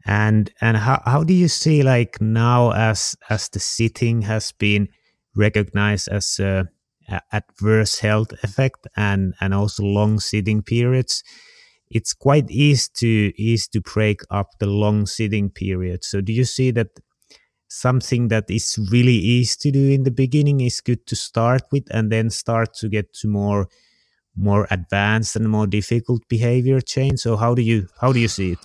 And 0.06 0.50
and 0.60 0.76
how 0.76 1.02
how 1.04 1.24
do 1.24 1.34
you 1.34 1.48
see 1.48 1.82
like 1.82 2.20
now 2.20 2.70
as 2.70 3.16
as 3.28 3.48
the 3.48 3.60
sitting 3.60 4.22
has 4.22 4.52
been 4.52 4.88
recognized 5.36 6.08
as 6.08 6.38
a, 6.38 6.68
a 7.08 7.20
adverse 7.32 7.98
health 7.98 8.32
effect 8.42 8.86
and 8.96 9.34
and 9.40 9.54
also 9.54 9.82
long 9.82 10.20
sitting 10.20 10.62
periods? 10.62 11.22
It's 11.90 12.12
quite 12.12 12.50
easy 12.50 12.88
to 12.94 13.32
easy 13.36 13.66
to 13.72 13.80
break 13.80 14.22
up 14.30 14.50
the 14.58 14.66
long 14.66 15.06
sitting 15.06 15.50
period. 15.50 16.04
So 16.04 16.20
do 16.20 16.32
you 16.32 16.44
see 16.44 16.70
that 16.72 16.88
something 17.68 18.28
that 18.28 18.50
is 18.50 18.78
really 18.90 19.14
easy 19.14 19.56
to 19.60 19.70
do 19.70 19.90
in 19.90 20.02
the 20.02 20.10
beginning 20.10 20.60
is 20.60 20.80
good 20.80 21.06
to 21.06 21.16
start 21.16 21.62
with 21.70 21.84
and 21.90 22.10
then 22.10 22.28
start 22.28 22.74
to 22.74 22.88
get 22.88 23.12
to 23.14 23.28
more 23.28 23.68
more 24.36 24.66
advanced 24.70 25.36
and 25.36 25.48
more 25.48 25.66
difficult 25.66 26.26
behavior 26.28 26.80
change 26.80 27.20
so 27.20 27.36
how 27.36 27.54
do 27.54 27.62
you 27.62 27.86
how 28.00 28.12
do 28.12 28.18
you 28.18 28.28
see 28.28 28.52
it 28.52 28.58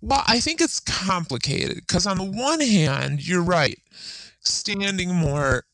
well 0.00 0.22
i 0.26 0.40
think 0.40 0.60
it's 0.60 0.80
complicated 0.80 1.76
because 1.86 2.06
on 2.06 2.18
the 2.18 2.24
one 2.24 2.60
hand 2.60 3.26
you're 3.26 3.42
right 3.42 3.78
standing 4.40 5.14
more 5.14 5.64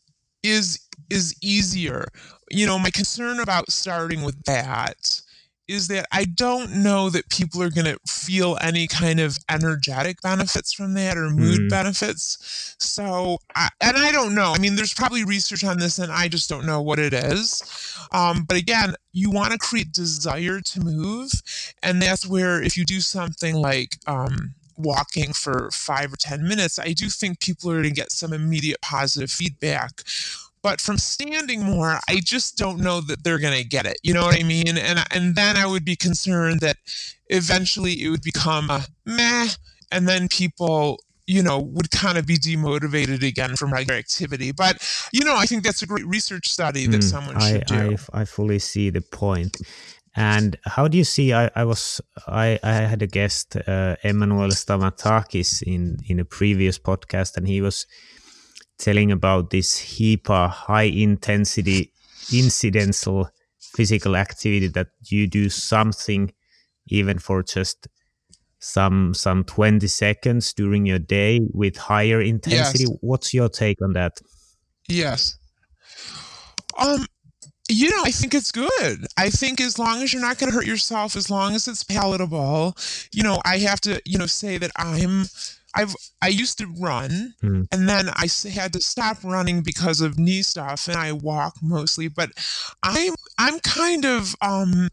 is 0.43 0.88
is 1.11 1.35
easier 1.43 2.07
you 2.51 2.67
know, 2.67 2.79
my 2.79 2.91
concern 2.91 3.41
about 3.41 3.71
starting 3.71 4.23
with 4.23 4.43
that 4.45 5.23
is 5.67 5.89
that 5.89 6.07
I 6.11 6.25
don't 6.25 6.83
know 6.83 7.11
that 7.11 7.29
people 7.29 7.63
are 7.63 7.69
going 7.71 7.85
to 7.85 7.99
feel 8.07 8.57
any 8.63 8.87
kind 8.87 9.21
of 9.21 9.37
energetic 9.51 10.23
benefits 10.23 10.73
from 10.73 10.95
that 10.95 11.19
or 11.19 11.29
mood 11.29 11.61
mm. 11.61 11.69
benefits. 11.69 12.75
So, 12.81 13.37
I, 13.55 13.69
and 13.83 13.99
I 13.99 14.11
don't 14.11 14.35
know. 14.35 14.53
I 14.55 14.59
mean, 14.59 14.77
there's 14.77 14.95
probably 14.95 15.25
research 15.25 15.65
on 15.65 15.79
this, 15.79 15.99
and 15.99 16.11
I 16.11 16.29
just 16.29 16.49
don't 16.49 16.65
know 16.65 16.81
what 16.81 16.99
it 16.99 17.13
is. 17.13 17.63
Um, 18.13 18.45
but 18.49 18.57
again, 18.57 18.95
you 19.13 19.31
want 19.31 19.53
to 19.53 19.59
create 19.59 19.93
desire 19.93 20.63
to 20.63 20.81
move, 20.81 21.33
and 21.83 22.01
that's 22.01 22.27
where 22.27 22.63
if 22.63 22.79
you 22.79 22.87
do 22.87 23.03
something 23.03 23.55
like 23.55 23.99
um, 24.07 24.55
walking 24.79 25.35
for 25.35 25.69
five 25.71 26.15
or 26.15 26.17
ten 26.17 26.49
minutes, 26.49 26.79
I 26.79 26.95
do 26.95 27.11
think 27.11 27.41
people 27.41 27.71
are 27.71 27.83
going 27.83 27.85
to 27.85 27.91
get 27.91 28.11
some 28.11 28.33
immediate 28.33 28.81
positive 28.81 29.31
feedback 29.31 30.03
but 30.69 30.83
from 30.83 30.99
standing 30.99 31.63
more, 31.63 31.99
I 32.11 32.21
just 32.23 32.59
don't 32.59 32.81
know 32.81 33.01
that 33.01 33.25
they're 33.25 33.39
going 33.39 33.57
to 33.57 33.65
get 33.65 33.87
it. 33.87 33.97
You 34.03 34.13
know 34.13 34.25
what 34.27 34.39
I 34.39 34.43
mean? 34.43 34.77
And 34.77 34.99
and 35.11 35.35
then 35.35 35.57
I 35.57 35.67
would 35.67 35.83
be 35.83 35.97
concerned 35.97 36.61
that 36.61 36.77
eventually 37.29 37.95
it 38.03 38.11
would 38.11 38.21
become 38.21 38.69
a 38.69 38.85
meh, 39.07 39.49
and 39.91 40.07
then 40.07 40.29
people 40.29 41.01
you 41.27 41.43
know 41.43 41.59
would 41.59 41.91
kind 41.91 42.19
of 42.19 42.27
be 42.27 42.37
demotivated 42.37 43.23
again 43.27 43.57
from 43.57 43.71
regular 43.71 43.99
activity 43.99 44.51
but 44.51 44.75
you 45.13 45.23
know 45.27 45.37
i 45.37 45.45
think 45.45 45.63
that's 45.63 45.83
a 45.83 45.87
great 45.87 46.07
research 46.07 46.49
study 46.49 46.87
that 46.87 47.03
mm, 47.03 47.11
someone 47.15 47.39
should 47.39 47.71
I, 47.71 47.77
do 47.77 47.97
I, 48.15 48.21
I 48.21 48.25
fully 48.25 48.59
see 48.59 48.89
the 48.89 49.03
point 49.03 49.55
and 50.17 50.57
how 50.65 50.89
do 50.89 50.97
you 50.97 51.05
see 51.05 51.35
i, 51.35 51.51
I 51.55 51.65
was 51.65 52.01
I, 52.27 52.59
I 52.63 52.77
had 52.93 53.03
a 53.03 53.07
guest 53.07 53.57
uh, 53.57 53.97
emmanuel 54.03 54.53
stamatakis 54.63 55.63
in 55.63 55.99
in 56.11 56.19
a 56.19 56.25
previous 56.25 56.79
podcast 56.79 57.37
and 57.37 57.47
he 57.47 57.61
was 57.61 57.87
telling 58.79 59.11
about 59.12 59.51
this 59.51 59.81
HIIPA, 59.81 60.51
high 60.51 60.83
intensity 60.85 61.93
incidental 62.33 63.29
physical 63.59 64.17
activity 64.17 64.69
that 64.69 64.88
you 65.05 65.27
do 65.27 65.49
something 65.49 66.33
even 66.88 67.19
for 67.19 67.43
just 67.43 67.88
some 68.61 69.14
some 69.14 69.45
20 69.45 69.87
seconds 69.87 70.53
during 70.53 70.85
your 70.85 70.99
day 70.99 71.41
with 71.53 71.77
higher 71.77 72.21
intensity. 72.21 72.85
Yes. 72.85 72.99
what's 73.01 73.33
your 73.33 73.49
take 73.49 73.81
on 73.83 73.93
that? 73.93 74.21
Yes. 74.88 75.38
Um 76.79 77.07
you 77.71 77.91
know 77.91 78.03
i 78.05 78.11
think 78.11 78.35
it's 78.35 78.51
good. 78.51 79.07
I 79.17 79.29
think 79.29 79.61
as 79.61 79.79
long 79.79 80.03
as 80.03 80.12
you're 80.12 80.23
not 80.23 80.38
going 80.38 80.51
to 80.51 80.57
hurt 80.57 80.67
yourself 80.67 81.17
as 81.17 81.31
long 81.31 81.55
as 81.55 81.69
it's 81.69 81.85
palatable 81.85 82.75
you 83.12 83.23
know 83.23 83.41
i 83.45 83.59
have 83.59 83.81
to 83.83 84.01
you 84.07 84.17
know 84.19 84.27
say 84.27 84.57
that 84.57 84.71
i'm 84.77 85.27
I've 85.79 85.95
I 86.21 86.29
used 86.29 86.59
to 86.59 86.67
run 86.81 87.35
mm. 87.41 87.69
and 87.71 87.88
then 87.88 88.09
I 88.09 88.27
had 88.51 88.73
to 88.73 88.81
stop 88.81 89.19
running 89.23 89.62
because 89.62 90.01
of 90.01 90.19
knee 90.19 90.43
stuff 90.43 90.88
and 90.88 90.97
I 90.97 91.12
walk 91.12 91.55
mostly 91.62 92.09
but 92.09 92.31
I'm 92.83 93.14
I'm 93.38 93.61
kind 93.61 94.05
of 94.05 94.35
um 94.43 94.88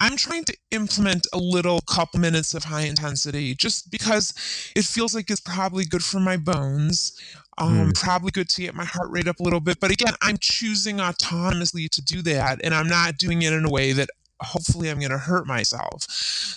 I'm 0.00 0.16
trying 0.16 0.44
to 0.44 0.56
implement 0.70 1.26
a 1.32 1.38
little 1.38 1.80
couple 1.80 2.20
minutes 2.20 2.54
of 2.54 2.64
high 2.64 2.82
intensity 2.82 3.54
just 3.54 3.90
because 3.90 4.32
it 4.76 4.84
feels 4.84 5.14
like 5.14 5.30
it's 5.30 5.40
probably 5.40 5.84
good 5.84 6.02
for 6.02 6.20
my 6.20 6.38
bones. 6.38 7.20
Um, 7.58 7.90
mm. 7.90 8.00
Probably 8.00 8.30
good 8.30 8.48
to 8.48 8.62
get 8.62 8.74
my 8.74 8.86
heart 8.86 9.10
rate 9.10 9.28
up 9.28 9.40
a 9.40 9.42
little 9.42 9.60
bit. 9.60 9.78
But 9.78 9.90
again, 9.90 10.14
I'm 10.22 10.38
choosing 10.40 10.96
autonomously 10.96 11.90
to 11.90 12.00
do 12.00 12.22
that, 12.22 12.60
and 12.64 12.74
I'm 12.74 12.88
not 12.88 13.18
doing 13.18 13.42
it 13.42 13.52
in 13.52 13.66
a 13.66 13.70
way 13.70 13.92
that 13.92 14.08
hopefully 14.40 14.90
I'm 14.90 14.98
going 14.98 15.10
to 15.10 15.18
hurt 15.18 15.46
myself. 15.46 16.06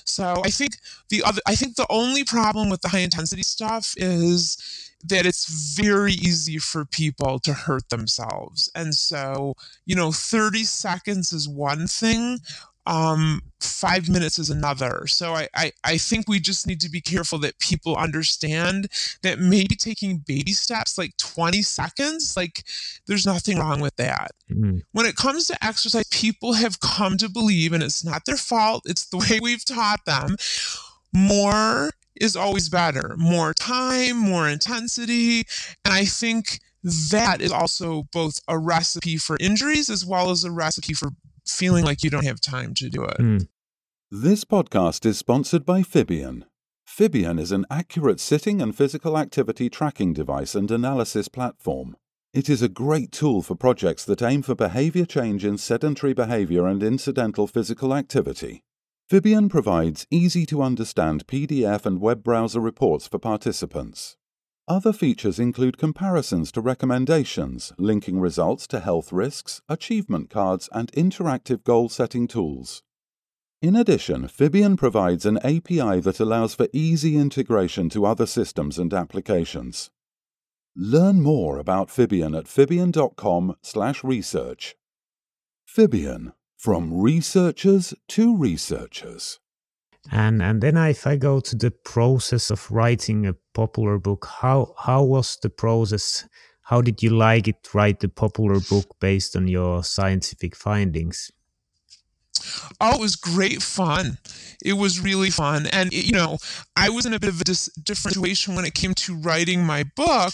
So 0.06 0.42
I 0.44 0.50
think 0.50 0.78
the 1.10 1.24
other, 1.24 1.42
I 1.46 1.56
think 1.56 1.76
the 1.76 1.88
only 1.90 2.24
problem 2.24 2.70
with 2.70 2.82
the 2.82 2.90
high 2.90 3.00
intensity 3.00 3.44
stuff 3.44 3.94
is 3.98 4.58
that 5.06 5.26
it's 5.26 5.76
very 5.76 6.14
easy 6.14 6.58
for 6.58 6.86
people 6.86 7.40
to 7.40 7.54
hurt 7.54 7.90
themselves. 7.90 8.72
And 8.74 8.96
so, 8.96 9.56
you 9.86 9.96
know, 9.96 10.12
30 10.12 10.64
seconds 10.64 11.34
is 11.34 11.48
one 11.50 11.88
thing. 11.88 12.40
Um, 12.86 13.42
five 13.60 14.10
minutes 14.10 14.38
is 14.38 14.50
another. 14.50 15.06
So 15.08 15.34
I, 15.34 15.48
I, 15.56 15.72
I 15.84 15.98
think 15.98 16.28
we 16.28 16.40
just 16.40 16.68
need 16.68 16.82
to 16.82 16.90
be 16.90 17.02
careful 17.02 17.40
that 17.40 17.60
people 17.60 17.96
understand 17.96 18.88
that 19.22 19.40
maybe 19.40 19.76
taking 19.76 20.18
baby 20.18 20.52
steps, 20.52 20.98
like 20.98 21.16
20 21.18 21.62
seconds, 21.62 22.36
like 22.36 22.64
there's 23.08 23.26
nothing 23.26 23.58
wrong 23.58 23.80
with 23.80 23.96
that. 23.96 24.32
Mm-hmm. 24.52 24.80
When 24.92 25.06
it 25.06 25.16
comes 25.16 25.48
to 25.48 25.66
exercise, 25.66 26.08
people 26.10 26.54
have 26.54 26.82
come 26.82 27.18
to 27.18 27.30
believe, 27.30 27.74
and 27.74 27.84
it's 27.84 28.04
not 28.04 28.26
their 28.26 28.38
fault, 28.38 28.84
it's 28.86 29.06
the 29.06 29.18
way 29.30 29.40
we've 29.42 29.66
taught 29.66 30.06
them, 30.06 30.36
more 31.14 31.92
is 32.20 32.36
always 32.36 32.70
better. 32.70 33.16
More 33.18 33.54
time, 33.54 34.18
more 34.18 34.48
intensity. 34.48 35.46
And 35.86 35.94
I 35.94 36.06
think 36.06 36.60
that 36.84 37.42
is 37.42 37.52
also 37.52 38.04
both 38.12 38.40
a 38.48 38.58
recipe 38.58 39.18
for 39.18 39.38
injuries 39.40 39.90
as 39.90 40.06
well 40.06 40.30
as 40.30 40.44
a 40.44 40.52
recipe 40.52 40.94
for 40.94 41.10
feeling 41.46 41.86
like 41.86 42.04
you 42.04 42.10
don't 42.10 42.26
have 42.26 42.42
time 42.42 42.74
to 42.76 42.90
do 42.90 43.04
it. 43.04 43.18
Mm. 43.18 43.48
This 44.12 44.46
podcast 44.46 45.06
is 45.06 45.18
sponsored 45.18 45.66
by 45.66 45.82
Fibion. 45.82 46.44
Fibion 46.88 47.40
is 47.40 47.52
an 47.52 47.66
accurate 47.72 48.20
sitting 48.20 48.62
and 48.62 48.76
physical 48.76 49.18
activity 49.18 49.70
tracking 49.70 50.14
device 50.14 50.54
and 50.54 50.70
analysis 50.70 51.28
platform. 51.28 51.96
It 52.34 52.50
is 52.50 52.62
a 52.62 52.70
great 52.70 53.12
tool 53.12 53.42
for 53.42 53.56
projects 53.56 54.06
that 54.06 54.22
aim 54.22 54.42
for 54.42 54.56
behavior 54.56 55.06
change 55.06 55.46
in 55.46 55.58
sedentary 55.58 56.14
behavior 56.14 56.68
and 56.68 56.82
incidental 56.84 57.48
physical 57.48 57.94
activity. 57.94 58.64
Fibion 59.10 59.50
provides 59.50 60.08
easy 60.10 60.46
to 60.48 60.62
understand 60.62 61.28
PDF 61.28 61.86
and 61.86 62.00
web 62.00 62.24
browser 62.24 62.60
reports 62.60 63.08
for 63.08 63.20
participants. 63.20 64.16
Other 64.68 64.94
features 64.94 65.40
include 65.40 65.78
comparisons 65.78 66.52
to 66.54 66.62
recommendations, 66.62 67.74
linking 67.78 68.18
results 68.20 68.66
to 68.68 68.80
health 68.80 69.12
risks, 69.12 69.62
achievement 69.68 70.30
cards, 70.30 70.70
and 70.72 70.90
interactive 70.94 71.66
goal 71.66 71.90
setting 71.90 72.30
tools. 72.30 72.82
In 73.62 73.76
addition, 73.76 74.30
Fibion 74.30 74.78
provides 74.78 75.26
an 75.26 75.38
API 75.40 76.00
that 76.00 76.22
allows 76.22 76.56
for 76.56 76.70
easy 76.72 77.18
integration 77.18 77.90
to 77.90 78.06
other 78.06 78.26
systems 78.26 78.80
and 78.80 78.94
applications. 78.94 79.90
Learn 80.78 81.22
more 81.22 81.58
about 81.58 81.90
Fibion 81.90 82.34
at 82.38 82.46
fibion.com/research. 82.46 84.76
Fibion, 85.66 86.34
from 86.58 86.94
researchers 86.94 87.94
to 88.08 88.38
researchers. 88.38 89.42
And 90.12 90.42
and 90.42 90.62
then 90.62 90.78
if 90.78 91.08
I 91.08 91.16
go 91.16 91.40
to 91.40 91.56
the 91.56 91.72
process 91.72 92.52
of 92.52 92.70
writing 92.70 93.26
a 93.26 93.36
popular 93.54 93.98
book, 93.98 94.28
how 94.42 94.74
how 94.78 95.04
was 95.04 95.38
the 95.42 95.50
process? 95.50 96.28
How 96.64 96.82
did 96.82 97.04
you 97.04 97.10
like 97.12 97.48
it 97.48 97.74
write 97.74 98.00
the 98.00 98.10
popular 98.10 98.60
book 98.60 98.96
based 99.00 99.36
on 99.36 99.48
your 99.48 99.84
scientific 99.84 100.56
findings? 100.56 101.32
Oh, 102.82 102.96
it 102.96 103.00
was 103.00 103.16
great 103.16 103.62
fun. 103.62 104.18
It 104.64 104.74
was 104.74 105.00
really 105.00 105.30
fun. 105.30 105.68
And, 105.68 105.94
you 105.94 106.14
know, 106.14 106.38
I 106.76 106.90
was 106.90 107.06
in 107.06 107.14
a 107.14 107.20
bit 107.20 107.30
of 107.30 107.40
a 107.40 107.44
dis- 107.44 107.72
different 107.84 108.16
situation 108.16 108.56
when 108.56 108.66
it 108.66 108.74
came 108.74 108.94
to 108.96 109.16
writing 109.16 109.64
my 109.64 109.84
book 109.96 110.34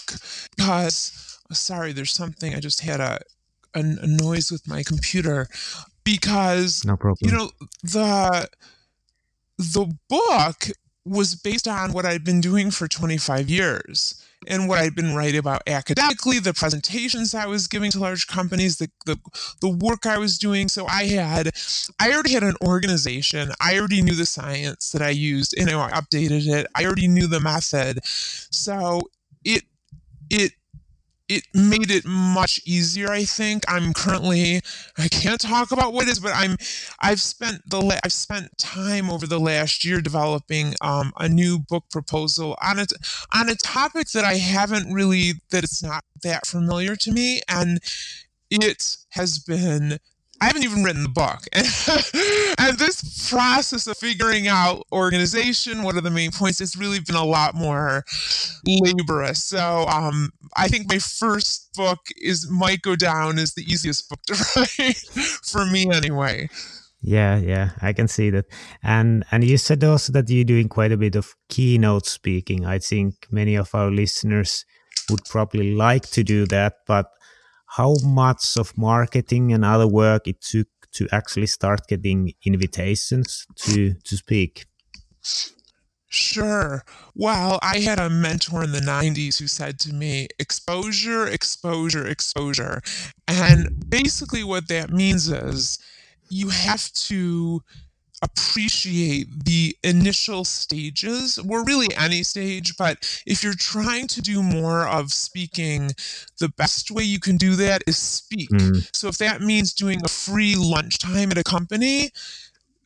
because, 0.56 1.40
oh, 1.52 1.54
sorry, 1.54 1.94
there's 1.94 2.12
something. 2.12 2.56
I 2.56 2.60
just 2.60 2.82
had 2.82 3.00
a, 3.00 3.20
a, 3.76 3.80
a 3.80 4.08
noise 4.08 4.52
with 4.52 4.68
my 4.68 4.84
computer 4.84 5.48
because, 6.04 6.86
no 6.86 6.96
problem. 6.96 7.30
you 7.30 7.38
know, 7.38 7.52
the 7.84 8.50
the 9.60 9.94
book 10.08 10.70
was 11.06 11.36
based 11.36 11.68
on 11.68 11.92
what 11.92 12.06
I'd 12.06 12.24
been 12.24 12.40
doing 12.40 12.72
for 12.72 12.88
25 12.88 13.50
years 13.50 14.24
and 14.48 14.70
what 14.70 14.80
I'd 14.80 14.96
been 14.96 15.16
writing 15.16 15.40
about 15.40 15.64
academically, 15.68 16.40
the 16.40 16.54
presentations 16.54 17.36
I 17.36 17.46
was 17.46 17.68
giving 17.68 17.92
to 17.92 18.00
large 18.00 18.28
companies, 18.28 18.78
the, 18.78 18.90
the 19.06 19.18
the 19.62 19.70
work 19.70 20.06
I 20.06 20.18
was 20.18 20.38
doing. 20.38 20.70
So 20.70 20.86
I 20.88 21.06
had 21.06 21.52
I 22.00 22.12
already 22.14 22.32
had 22.34 22.44
an 22.44 22.56
organization. 22.64 23.52
I 23.60 23.78
already 23.78 24.02
knew 24.02 24.16
the 24.16 24.26
science 24.26 24.92
that 24.92 25.02
I 25.02 25.10
used 25.10 25.54
and 25.58 25.70
I 25.70 25.92
updated 25.92 26.48
it. 26.48 26.68
I 26.76 26.86
already 26.86 27.10
knew 27.10 27.28
the 27.28 27.42
method. 27.42 28.00
So 28.06 29.02
it 29.44 29.64
it 30.30 30.54
it 31.30 31.44
made 31.54 31.92
it 31.92 32.06
much 32.06 32.60
easier 32.66 33.10
i 33.12 33.24
think. 33.24 33.64
I'm 33.68 33.94
currently 33.94 34.62
i 34.98 35.08
can't 35.08 35.40
talk 35.40 35.72
about 35.72 35.94
what 35.94 36.08
it 36.08 36.12
is 36.12 36.20
but 36.20 36.34
i'm 36.36 36.58
i've 37.00 37.22
spent 37.22 37.70
the 37.70 37.82
la- 37.82 38.00
i've 38.04 38.14
spent 38.14 38.58
time 38.58 39.10
over 39.10 39.26
the 39.28 39.40
last 39.40 39.86
year 39.86 40.02
developing 40.02 40.74
um, 40.82 41.14
a 41.18 41.30
new 41.30 41.60
book 41.60 41.86
proposal 41.92 42.58
on 42.62 42.80
it 42.80 42.92
on 43.34 43.50
a 43.50 43.56
topic 43.56 44.10
that 44.12 44.26
i 44.26 44.36
haven't 44.36 44.92
really 44.92 45.34
that 45.52 45.64
it's 45.64 45.84
not 45.84 46.04
that 46.24 46.46
familiar 46.46 46.96
to 46.98 47.12
me. 47.12 47.42
And 47.48 47.80
it 48.50 48.98
has 49.12 49.40
been 49.40 50.00
I 50.42 50.46
haven't 50.46 50.64
even 50.64 50.84
written 50.84 51.04
the 51.04 51.10
book. 51.10 51.42
and 52.60 52.78
this 52.78 53.30
process 53.30 53.88
of 53.88 53.98
figuring 53.98 54.48
out 54.48 54.84
organization, 54.92 55.84
what 55.84 55.96
are 55.96 56.02
the 56.02 56.10
main 56.10 56.32
points, 56.32 56.62
it's 56.62 56.78
really 56.78 57.00
been 57.00 57.16
a 57.16 57.26
lot 57.26 57.56
more 57.56 58.06
laborious. 58.66 59.44
So 59.44 59.86
um, 59.88 60.32
I 60.56 60.68
think 60.68 60.90
my 60.90 61.00
first 61.00 61.74
book 61.76 62.00
is 62.18 62.50
might 62.50 62.82
go 62.82 62.96
down 62.96 63.38
as 63.38 63.54
the 63.54 63.64
easiest 63.64 64.10
book 64.10 64.22
to 64.28 64.34
write 64.56 64.98
for 65.44 65.66
me 65.66 65.92
anyway. 65.92 66.50
Yeah, 67.02 67.38
yeah, 67.38 67.72
I 67.82 67.94
can 67.94 68.08
see 68.08 68.30
that. 68.32 68.46
And 68.84 69.24
and 69.32 69.44
you 69.44 69.58
said 69.58 69.84
also 69.84 70.12
that 70.14 70.30
you're 70.30 70.44
doing 70.44 70.68
quite 70.68 70.92
a 70.92 70.98
bit 70.98 71.16
of 71.16 71.36
keynote 71.48 72.06
speaking. 72.06 72.66
I 72.66 72.80
think 72.80 73.28
many 73.32 73.56
of 73.56 73.74
our 73.74 73.90
listeners 73.90 74.66
would 75.10 75.24
probably 75.26 75.74
like 75.76 76.08
to 76.12 76.24
do 76.24 76.46
that, 76.48 76.80
but 76.88 77.10
how 77.78 77.96
much 78.04 78.58
of 78.58 78.78
marketing 78.78 79.54
and 79.54 79.64
other 79.64 79.88
work 79.88 80.28
it 80.28 80.42
took 80.42 80.68
to 80.92 81.08
actually 81.12 81.48
start 81.48 81.88
getting 81.88 82.34
invitations 82.46 83.46
to 83.56 83.94
to 84.04 84.18
speak 84.18 84.66
Sure. 86.12 86.84
Well, 87.14 87.60
I 87.62 87.80
had 87.80 88.00
a 88.00 88.10
mentor 88.10 88.64
in 88.64 88.72
the 88.72 88.80
90s 88.80 89.38
who 89.38 89.46
said 89.46 89.80
to 89.82 89.94
me, 89.94 90.28
exposure, 90.40 91.28
exposure, 91.28 92.08
exposure. 92.08 92.82
And 93.28 93.88
basically, 93.88 94.44
what 94.44 94.68
that 94.70 94.90
means 94.90 95.30
is 95.30 95.78
you 96.30 96.50
have 96.50 96.92
to 96.94 97.62
appreciate 98.22 99.46
the 99.46 99.76
initial 99.84 100.44
stages, 100.46 101.38
or 101.38 101.64
really 101.64 101.88
any 101.96 102.24
stage, 102.24 102.76
but 102.78 103.22
if 103.26 103.44
you're 103.44 103.54
trying 103.54 104.08
to 104.08 104.22
do 104.22 104.44
more 104.44 104.88
of 104.88 105.12
speaking, 105.14 105.92
the 106.40 106.50
best 106.50 106.92
way 106.92 107.04
you 107.04 107.20
can 107.20 107.38
do 107.38 107.56
that 107.56 107.84
is 107.88 107.98
speak. 107.98 108.50
Mm. 108.50 108.90
So 108.94 109.08
if 109.08 109.18
that 109.20 109.42
means 109.42 109.74
doing 109.74 110.02
a 110.04 110.10
free 110.10 110.56
lunchtime 110.56 111.32
at 111.32 111.38
a 111.38 111.44
company, 111.44 112.12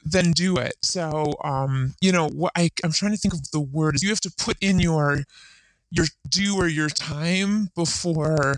then 0.05 0.31
do 0.31 0.57
it. 0.57 0.75
So, 0.81 1.33
um, 1.43 1.95
you 2.01 2.11
know, 2.11 2.27
what 2.29 2.51
I, 2.55 2.69
I'm 2.83 2.91
trying 2.91 3.13
to 3.13 3.17
think 3.17 3.33
of 3.33 3.51
the 3.51 3.59
word. 3.59 3.95
Is 3.95 4.03
you 4.03 4.09
have 4.09 4.21
to 4.21 4.33
put 4.37 4.57
in 4.61 4.79
your 4.79 5.23
your 5.91 6.05
due 6.27 6.57
or 6.57 6.67
your 6.67 6.89
time 6.89 7.69
before, 7.75 8.55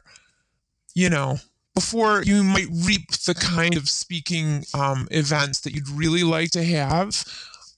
you 0.94 1.10
know, 1.10 1.38
before 1.76 2.24
you 2.24 2.42
might 2.42 2.68
reap 2.86 3.12
the 3.12 3.36
kind 3.36 3.76
of 3.76 3.90
speaking 3.90 4.64
um, 4.74 5.08
events 5.12 5.60
that 5.62 5.74
you'd 5.74 5.90
really 5.90 6.24
like 6.24 6.52
to 6.52 6.64
have. 6.64 7.24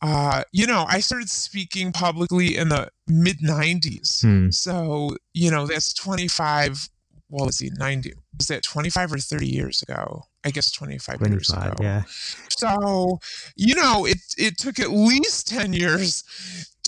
Uh, 0.02 0.44
you 0.52 0.68
know, 0.68 0.86
I 0.88 1.00
started 1.00 1.30
speaking 1.30 1.92
publicly 1.92 2.56
in 2.56 2.70
the 2.70 2.90
mid 3.08 3.40
90s. 3.40 4.22
Hmm. 4.22 4.52
So, 4.52 5.18
you 5.34 5.50
know, 5.50 5.66
that's 5.66 5.94
25, 5.94 6.90
well, 7.30 7.46
let's 7.46 7.58
see, 7.58 7.72
90. 7.76 8.14
Was 8.38 8.48
that 8.48 8.62
25 8.62 9.14
or 9.14 9.18
30 9.18 9.48
years 9.48 9.82
ago? 9.82 10.24
I 10.46 10.52
guess 10.52 10.72
25, 10.72 11.18
25 11.18 11.32
years 11.32 11.50
ago. 11.50 11.74
Yeah. 11.82 12.04
So, 12.50 13.20
you 13.56 13.74
know, 13.74 14.06
it, 14.06 14.20
it 14.38 14.60
took 14.60 14.80
at 14.80 14.92
least 14.92 15.48
10 15.48 15.74
years 15.74 16.24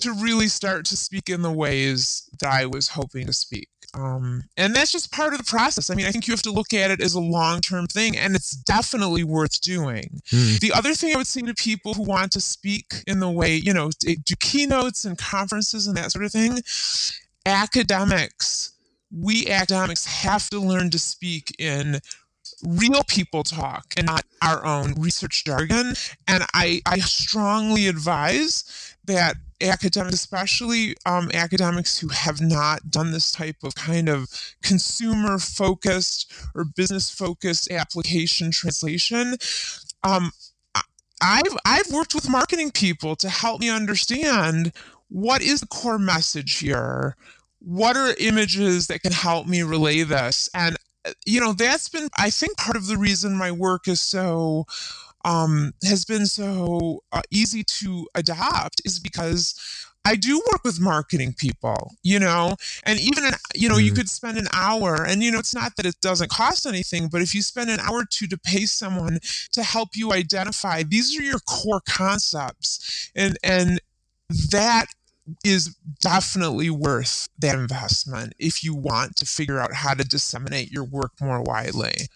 to 0.01 0.13
really 0.13 0.47
start 0.47 0.85
to 0.85 0.95
speak 0.95 1.29
in 1.29 1.41
the 1.41 1.51
ways 1.51 2.29
that 2.39 2.49
I 2.53 2.67
was 2.67 2.89
hoping 2.89 3.25
to 3.25 3.33
speak. 3.33 3.69
Um, 3.95 4.43
and 4.55 4.75
that's 4.75 4.91
just 4.91 5.11
part 5.11 5.33
of 5.33 5.39
the 5.39 5.45
process. 5.45 5.89
I 5.89 5.95
mean, 5.95 6.05
I 6.05 6.11
think 6.11 6.27
you 6.27 6.33
have 6.33 6.41
to 6.43 6.51
look 6.51 6.73
at 6.73 6.91
it 6.91 7.01
as 7.01 7.15
a 7.15 7.19
long 7.19 7.61
term 7.61 7.87
thing, 7.87 8.17
and 8.17 8.35
it's 8.35 8.51
definitely 8.51 9.23
worth 9.23 9.61
doing. 9.61 10.21
Mm. 10.31 10.59
The 10.59 10.71
other 10.73 10.93
thing 10.93 11.13
I 11.13 11.17
would 11.17 11.27
say 11.27 11.41
to 11.41 11.53
people 11.53 11.93
who 11.93 12.03
want 12.03 12.31
to 12.33 12.41
speak 12.41 13.03
in 13.07 13.19
the 13.19 13.29
way, 13.29 13.55
you 13.55 13.73
know, 13.73 13.89
do 13.99 14.35
keynotes 14.39 15.05
and 15.05 15.17
conferences 15.17 15.87
and 15.87 15.97
that 15.97 16.11
sort 16.11 16.25
of 16.25 16.31
thing, 16.31 16.59
academics, 17.45 18.73
we 19.11 19.49
academics 19.49 20.05
have 20.05 20.49
to 20.51 20.59
learn 20.59 20.89
to 20.91 20.99
speak 20.99 21.55
in 21.57 21.99
real 22.63 23.03
people 23.03 23.43
talk 23.43 23.85
and 23.97 24.05
not 24.05 24.25
our 24.41 24.65
own 24.65 24.93
research 24.97 25.45
jargon. 25.45 25.93
And 26.27 26.43
I, 26.53 26.81
I 26.85 26.99
strongly 26.99 27.87
advise 27.87 28.95
that 29.09 29.35
academics, 29.61 30.15
especially 30.15 30.95
um, 31.05 31.29
academics 31.33 31.99
who 31.99 32.07
have 32.09 32.41
not 32.41 32.89
done 32.89 33.11
this 33.11 33.31
type 33.31 33.57
of 33.63 33.75
kind 33.75 34.07
of 34.09 34.27
consumer 34.63 35.37
focused 35.37 36.31
or 36.55 36.63
business 36.63 37.11
focused 37.11 37.71
application 37.71 38.51
translation, 38.51 39.35
um, 40.03 40.31
I've 41.21 41.57
I've 41.65 41.91
worked 41.91 42.15
with 42.15 42.29
marketing 42.29 42.71
people 42.71 43.15
to 43.17 43.29
help 43.29 43.59
me 43.59 43.69
understand 43.69 44.71
what 45.09 45.41
is 45.41 45.61
the 45.61 45.67
core 45.67 45.99
message 45.99 46.59
here. 46.59 47.15
What 47.59 47.97
are 47.97 48.15
images 48.19 48.87
that 48.87 49.01
can 49.01 49.11
help 49.11 49.47
me 49.47 49.63
relay 49.63 50.03
this? 50.03 50.49
And 50.53 50.77
uh, 51.05 51.11
you 51.25 51.41
know 51.41 51.53
that's 51.53 51.89
been 51.89 52.07
I 52.17 52.29
think 52.29 52.57
part 52.57 52.77
of 52.77 52.87
the 52.87 52.97
reason 52.97 53.35
my 53.35 53.51
work 53.51 53.87
is 53.87 53.99
so 54.01 54.65
um, 55.25 55.73
has 55.83 56.05
been 56.05 56.25
so 56.25 57.03
uh, 57.11 57.21
easy 57.31 57.63
to 57.63 58.07
adopt 58.15 58.81
is 58.85 58.99
because 58.99 59.55
I 60.05 60.15
do 60.15 60.41
work 60.51 60.63
with 60.63 60.79
marketing 60.79 61.35
people, 61.37 61.91
you 62.03 62.19
know, 62.19 62.55
and 62.83 62.99
even, 62.99 63.25
an, 63.25 63.33
you 63.53 63.67
know, 63.67 63.75
mm. 63.75 63.83
you 63.83 63.91
could 63.93 64.09
spend 64.09 64.37
an 64.37 64.47
hour 64.53 65.05
and, 65.05 65.21
you 65.21 65.31
know, 65.31 65.39
it's 65.39 65.53
not 65.53 65.75
that 65.75 65.85
it 65.85 65.99
doesn't 66.01 66.29
cost 66.31 66.65
anything, 66.65 67.09
but 67.09 67.21
if 67.21 67.35
you 67.35 67.41
spend 67.41 67.69
an 67.69 67.79
hour 67.81 67.99
or 67.99 68.05
two 68.09 68.25
to 68.27 68.37
pay 68.37 68.65
someone 68.65 69.19
to 69.51 69.61
help 69.61 69.89
you 69.95 70.13
identify, 70.13 70.83
these 70.83 71.19
are 71.19 71.23
your 71.23 71.39
core 71.39 71.81
concepts 71.87 73.11
and, 73.15 73.37
and 73.43 73.81
that 74.51 74.85
is 75.43 75.75
definitely 76.01 76.69
worth 76.69 77.29
that 77.37 77.55
investment 77.55 78.33
if 78.39 78.63
you 78.63 78.73
want 78.73 79.15
to 79.17 79.25
figure 79.25 79.59
out 79.59 79.73
how 79.73 79.93
to 79.93 80.03
disseminate 80.03 80.71
your 80.71 80.83
work 80.85 81.11
more 81.21 81.41
widely. 81.41 82.07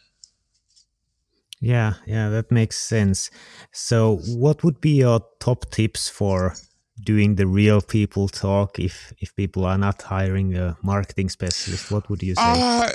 Yeah, 1.64 1.94
yeah, 2.06 2.28
that 2.28 2.52
makes 2.52 2.78
sense. 2.78 3.32
So, 3.72 4.18
what 4.28 4.66
would 4.66 4.82
be 4.82 4.98
your 4.98 5.22
top 5.40 5.72
tips 5.72 6.10
for 6.10 6.56
doing 7.02 7.36
the 7.36 7.48
real 7.48 7.80
people 7.80 8.28
talk 8.28 8.80
if 8.80 9.14
if 9.20 9.34
people 9.38 9.64
are 9.64 9.78
not 9.78 10.02
hiring 10.02 10.58
a 10.58 10.76
marketing 10.84 11.30
specialist? 11.30 11.90
What 11.90 12.10
would 12.10 12.22
you 12.22 12.36
say? 12.36 12.42
Uh, 12.46 12.90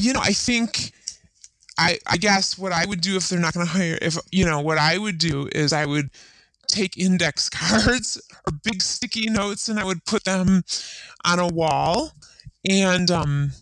you 0.00 0.12
know, 0.12 0.20
I 0.20 0.32
think 0.32 0.90
I 1.78 1.98
I 2.08 2.16
guess 2.16 2.58
what 2.58 2.72
I 2.72 2.86
would 2.86 3.02
do 3.02 3.14
if 3.14 3.28
they're 3.28 3.38
not 3.38 3.54
going 3.54 3.66
to 3.66 3.72
hire 3.72 3.98
if 4.02 4.18
you 4.32 4.44
know 4.44 4.60
what 4.60 4.78
I 4.78 4.98
would 4.98 5.18
do 5.18 5.48
is 5.52 5.72
I 5.72 5.86
would 5.86 6.10
take 6.66 6.98
index 6.98 7.48
cards 7.60 8.20
or 8.48 8.52
big 8.64 8.82
sticky 8.82 9.30
notes 9.30 9.68
and 9.68 9.78
I 9.78 9.84
would 9.84 10.04
put 10.06 10.24
them 10.24 10.64
on 11.24 11.38
a 11.38 11.46
wall 11.46 12.10
and 12.68 13.12
um 13.12 13.52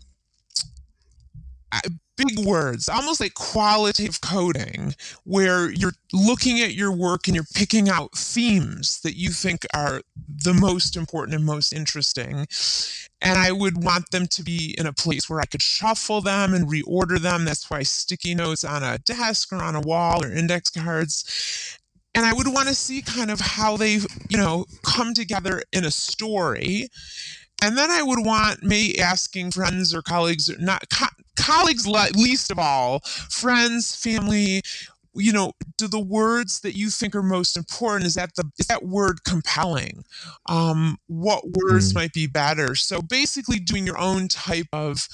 I, 1.71 1.83
big 2.19 2.45
words, 2.45 2.89
almost 2.89 3.21
like 3.21 3.35
qualitative 3.35 4.21
coding, 4.21 4.95
where 5.25 5.71
you're 5.71 5.95
looking 6.13 6.61
at 6.61 6.75
your 6.75 6.93
work 6.93 7.27
and 7.27 7.35
you're 7.35 7.47
picking 7.55 7.89
out 7.89 8.13
themes 8.13 9.01
that 9.01 9.17
you 9.17 9.31
think 9.31 9.65
are 9.73 10.03
the 10.45 10.53
most 10.53 10.97
important 10.97 11.35
and 11.35 11.45
most 11.45 11.73
interesting. 11.73 12.47
And 13.23 13.39
I 13.39 13.53
would 13.53 13.83
want 13.83 14.11
them 14.11 14.27
to 14.27 14.43
be 14.43 14.75
in 14.77 14.87
a 14.87 14.93
place 14.93 15.31
where 15.31 15.41
I 15.41 15.47
could 15.47 15.63
shuffle 15.63 16.21
them 16.21 16.53
and 16.53 16.69
reorder 16.69 17.19
them. 17.19 17.45
That's 17.45 17.71
why 17.71 17.83
sticky 17.85 18.35
notes 18.35 18.65
on 18.65 18.83
a 18.83 18.99
desk 18.99 19.53
or 19.53 19.63
on 19.63 19.75
a 19.75 19.81
wall 19.81 20.25
or 20.25 20.31
index 20.31 20.71
cards 20.71 21.79
and 22.15 22.27
I 22.27 22.33
would 22.33 22.49
want 22.49 22.69
to 22.69 22.75
see 22.75 23.01
kind 23.01 23.31
of 23.31 23.39
how 23.39 23.77
they, 23.77 24.01
you 24.29 24.37
know, 24.37 24.67
come 24.83 25.15
together 25.15 25.63
in 25.73 25.85
a 25.85 25.91
story. 25.91 26.89
And 27.63 27.77
then 27.77 27.91
I 27.91 28.03
would 28.03 28.25
want 28.25 28.63
me 28.63 28.97
asking 28.97 29.51
friends 29.51 29.95
or 29.95 30.03
colleagues, 30.03 30.51
not 30.61 30.89
co- 30.91 31.07
colleagues, 31.37 31.87
least 31.87 32.51
of 32.51 32.59
all, 32.59 33.01
friends, 33.31 33.95
family, 33.95 34.63
you 35.15 35.33
know, 35.33 35.53
do 35.77 35.89
the 35.89 36.01
words 36.01 36.61
that 36.61 36.77
you 36.77 36.91
think 36.91 37.15
are 37.15 37.23
most 37.23 37.57
important 37.57 38.07
is 38.07 38.15
that 38.15 38.35
the 38.37 38.45
is 38.59 38.67
that 38.67 38.85
word 38.85 39.25
compelling? 39.25 40.05
Um, 40.49 40.99
what 41.09 41.45
words 41.45 41.93
mm. 41.93 41.97
might 41.97 42.13
be 42.13 42.27
better? 42.27 42.75
So 42.75 43.03
basically, 43.03 43.59
doing 43.59 43.87
your 43.87 43.99
own 43.99 44.29
type 44.29 44.69
of 44.73 45.09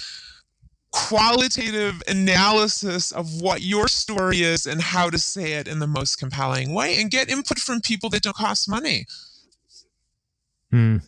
qualitative 0.93 2.03
analysis 2.07 3.11
of 3.11 3.41
what 3.41 3.63
your 3.63 3.89
story 3.89 4.43
is 4.43 4.65
and 4.65 4.81
how 4.81 5.11
to 5.11 5.19
say 5.19 5.55
it 5.55 5.67
in 5.67 5.81
the 5.81 5.89
most 5.89 6.17
compelling 6.17 6.73
way 6.73 7.01
and 7.01 7.11
get 7.11 7.29
input 7.29 7.59
from 7.59 7.81
people 7.81 8.09
that 8.11 8.23
don't 8.23 8.37
cost 8.37 8.69
money. 8.69 9.07
Hmm. 10.71 10.99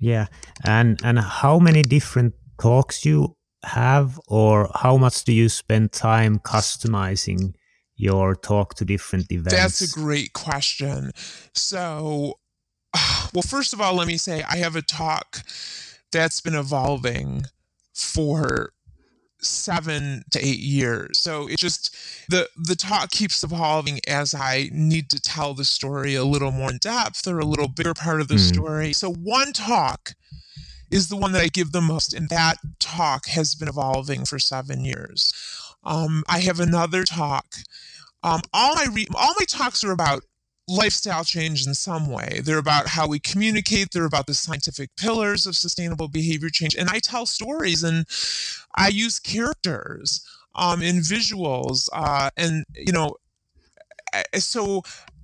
Yeah. 0.00 0.26
And 0.64 0.98
and 1.04 1.18
how 1.18 1.58
many 1.58 1.82
different 1.82 2.34
talks 2.60 3.04
you 3.04 3.36
have 3.62 4.18
or 4.26 4.70
how 4.74 4.96
much 4.96 5.24
do 5.24 5.32
you 5.32 5.48
spend 5.48 5.92
time 5.92 6.38
customizing 6.38 7.54
your 7.94 8.34
talk 8.34 8.74
to 8.76 8.84
different 8.84 9.30
events? 9.30 9.54
That's 9.54 9.80
a 9.82 10.00
great 10.00 10.32
question. 10.32 11.12
So 11.54 12.38
well 13.34 13.42
first 13.42 13.72
of 13.72 13.80
all 13.80 13.94
let 13.94 14.08
me 14.08 14.16
say 14.16 14.42
I 14.50 14.56
have 14.56 14.74
a 14.74 14.82
talk 14.82 15.42
that's 16.10 16.40
been 16.40 16.56
evolving 16.56 17.44
for 17.94 18.72
seven 19.42 20.22
to 20.30 20.38
eight 20.38 20.58
years. 20.58 21.18
So 21.18 21.48
it 21.48 21.58
just 21.58 21.96
the 22.28 22.48
the 22.56 22.76
talk 22.76 23.10
keeps 23.10 23.42
evolving 23.42 24.00
as 24.08 24.34
I 24.34 24.70
need 24.72 25.10
to 25.10 25.20
tell 25.20 25.54
the 25.54 25.64
story 25.64 26.14
a 26.14 26.24
little 26.24 26.52
more 26.52 26.70
in 26.70 26.78
depth 26.78 27.26
or 27.26 27.38
a 27.38 27.44
little 27.44 27.68
bigger 27.68 27.94
part 27.94 28.20
of 28.20 28.28
the 28.28 28.34
mm. 28.34 28.54
story. 28.54 28.92
So 28.92 29.12
one 29.12 29.52
talk 29.52 30.12
is 30.90 31.08
the 31.08 31.16
one 31.16 31.32
that 31.32 31.42
I 31.42 31.48
give 31.48 31.72
the 31.72 31.80
most, 31.80 32.12
and 32.12 32.28
that 32.30 32.56
talk 32.80 33.26
has 33.26 33.54
been 33.54 33.68
evolving 33.68 34.24
for 34.24 34.38
seven 34.38 34.84
years. 34.84 35.32
Um, 35.84 36.24
I 36.28 36.40
have 36.40 36.60
another 36.60 37.04
talk. 37.04 37.46
Um, 38.22 38.40
all 38.52 38.74
my 38.74 38.86
re- 38.92 39.06
all 39.14 39.34
my 39.38 39.46
talks 39.46 39.82
are 39.84 39.92
about 39.92 40.24
lifestyle 40.70 41.24
change 41.24 41.66
in 41.66 41.74
some 41.74 42.08
way. 42.08 42.40
They're 42.44 42.58
about 42.58 42.86
how 42.88 43.08
we 43.08 43.18
communicate, 43.18 43.88
they're 43.92 44.04
about 44.04 44.26
the 44.26 44.34
scientific 44.34 44.94
pillars 44.96 45.46
of 45.46 45.56
sustainable 45.56 46.08
behavior 46.08 46.48
change. 46.48 46.74
And 46.74 46.88
I 46.88 47.00
tell 47.00 47.26
stories 47.26 47.82
and 47.82 48.06
I 48.76 48.88
use 48.88 49.18
characters 49.18 50.24
um, 50.54 50.82
in 50.82 50.96
visuals. 50.96 51.88
Uh, 51.92 52.30
and, 52.36 52.64
you 52.74 52.92
know, 52.92 53.16
so 54.34 54.82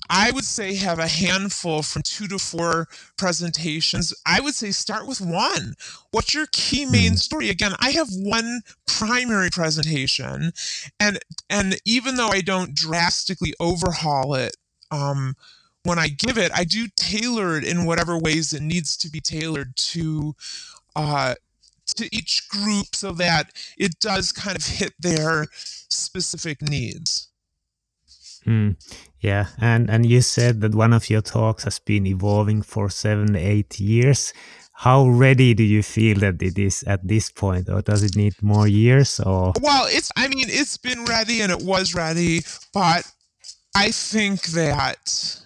I 0.09 0.30
would 0.30 0.44
say 0.44 0.74
have 0.76 0.98
a 0.98 1.09
handful 1.09 1.82
from 1.82 2.02
two 2.02 2.28
to 2.28 2.38
four 2.38 2.88
presentations. 3.16 4.14
I 4.24 4.40
would 4.40 4.54
say 4.54 4.70
start 4.70 5.06
with 5.06 5.20
one. 5.20 5.74
What's 6.11 6.35
your 6.35 6.46
key 6.52 6.87
main 6.87 7.12
hmm. 7.12 7.16
story? 7.16 7.50
Again, 7.50 7.72
I 7.80 7.90
have 7.90 8.09
one 8.12 8.61
primary 8.87 9.50
presentation, 9.50 10.52
and 11.00 11.18
and 11.50 11.76
even 11.85 12.16
though 12.16 12.28
I 12.28 12.40
don't 12.40 12.74
drastically 12.74 13.52
overhaul 13.59 14.35
it 14.35 14.56
um, 14.90 15.37
when 15.85 15.99
I 15.99 16.09
give 16.09 16.37
it, 16.37 16.51
I 16.55 16.64
do 16.64 16.88
tailor 16.96 17.57
it 17.57 17.64
in 17.64 17.85
whatever 17.85 18.18
ways 18.18 18.53
it 18.53 18.62
needs 18.62 18.96
to 18.99 19.09
be 19.09 19.20
tailored 19.20 19.77
to 19.77 20.35
uh, 20.94 21.35
to 21.96 22.09
each 22.14 22.49
group 22.49 22.94
so 22.94 23.12
that 23.12 23.53
it 23.79 23.99
does 24.01 24.33
kind 24.33 24.57
of 24.57 24.66
hit 24.66 24.94
their 24.99 25.46
specific 25.88 26.61
needs. 26.61 27.29
Mm, 28.44 28.77
yeah, 29.20 29.46
and 29.59 29.90
and 29.90 30.07
you 30.07 30.20
said 30.20 30.61
that 30.61 30.75
one 30.75 30.92
of 30.92 31.11
your 31.11 31.22
talks 31.22 31.64
has 31.64 31.79
been 31.79 32.07
evolving 32.07 32.62
for 32.62 32.88
seven, 32.90 33.35
eight 33.37 33.81
years. 33.81 34.33
How 34.72 35.09
ready 35.09 35.55
do 35.55 35.62
you 35.62 35.83
feel 35.83 36.18
that 36.18 36.42
it 36.42 36.59
is 36.59 36.85
at 36.85 37.07
this 37.07 37.31
point, 37.31 37.68
or 37.68 37.81
does 37.81 38.03
it 38.03 38.14
need 38.14 38.35
more 38.42 38.68
years? 38.68 39.18
Or 39.20 39.53
well, 39.61 39.87
it's 39.88 40.12
I 40.16 40.29
mean 40.29 40.46
it's 40.49 40.77
been 40.77 41.05
ready 41.07 41.40
and 41.40 41.51
it 41.51 41.62
was 41.62 41.94
ready, 41.94 42.42
but 42.72 43.11
I 43.76 43.90
think 43.90 44.46
that 44.46 45.38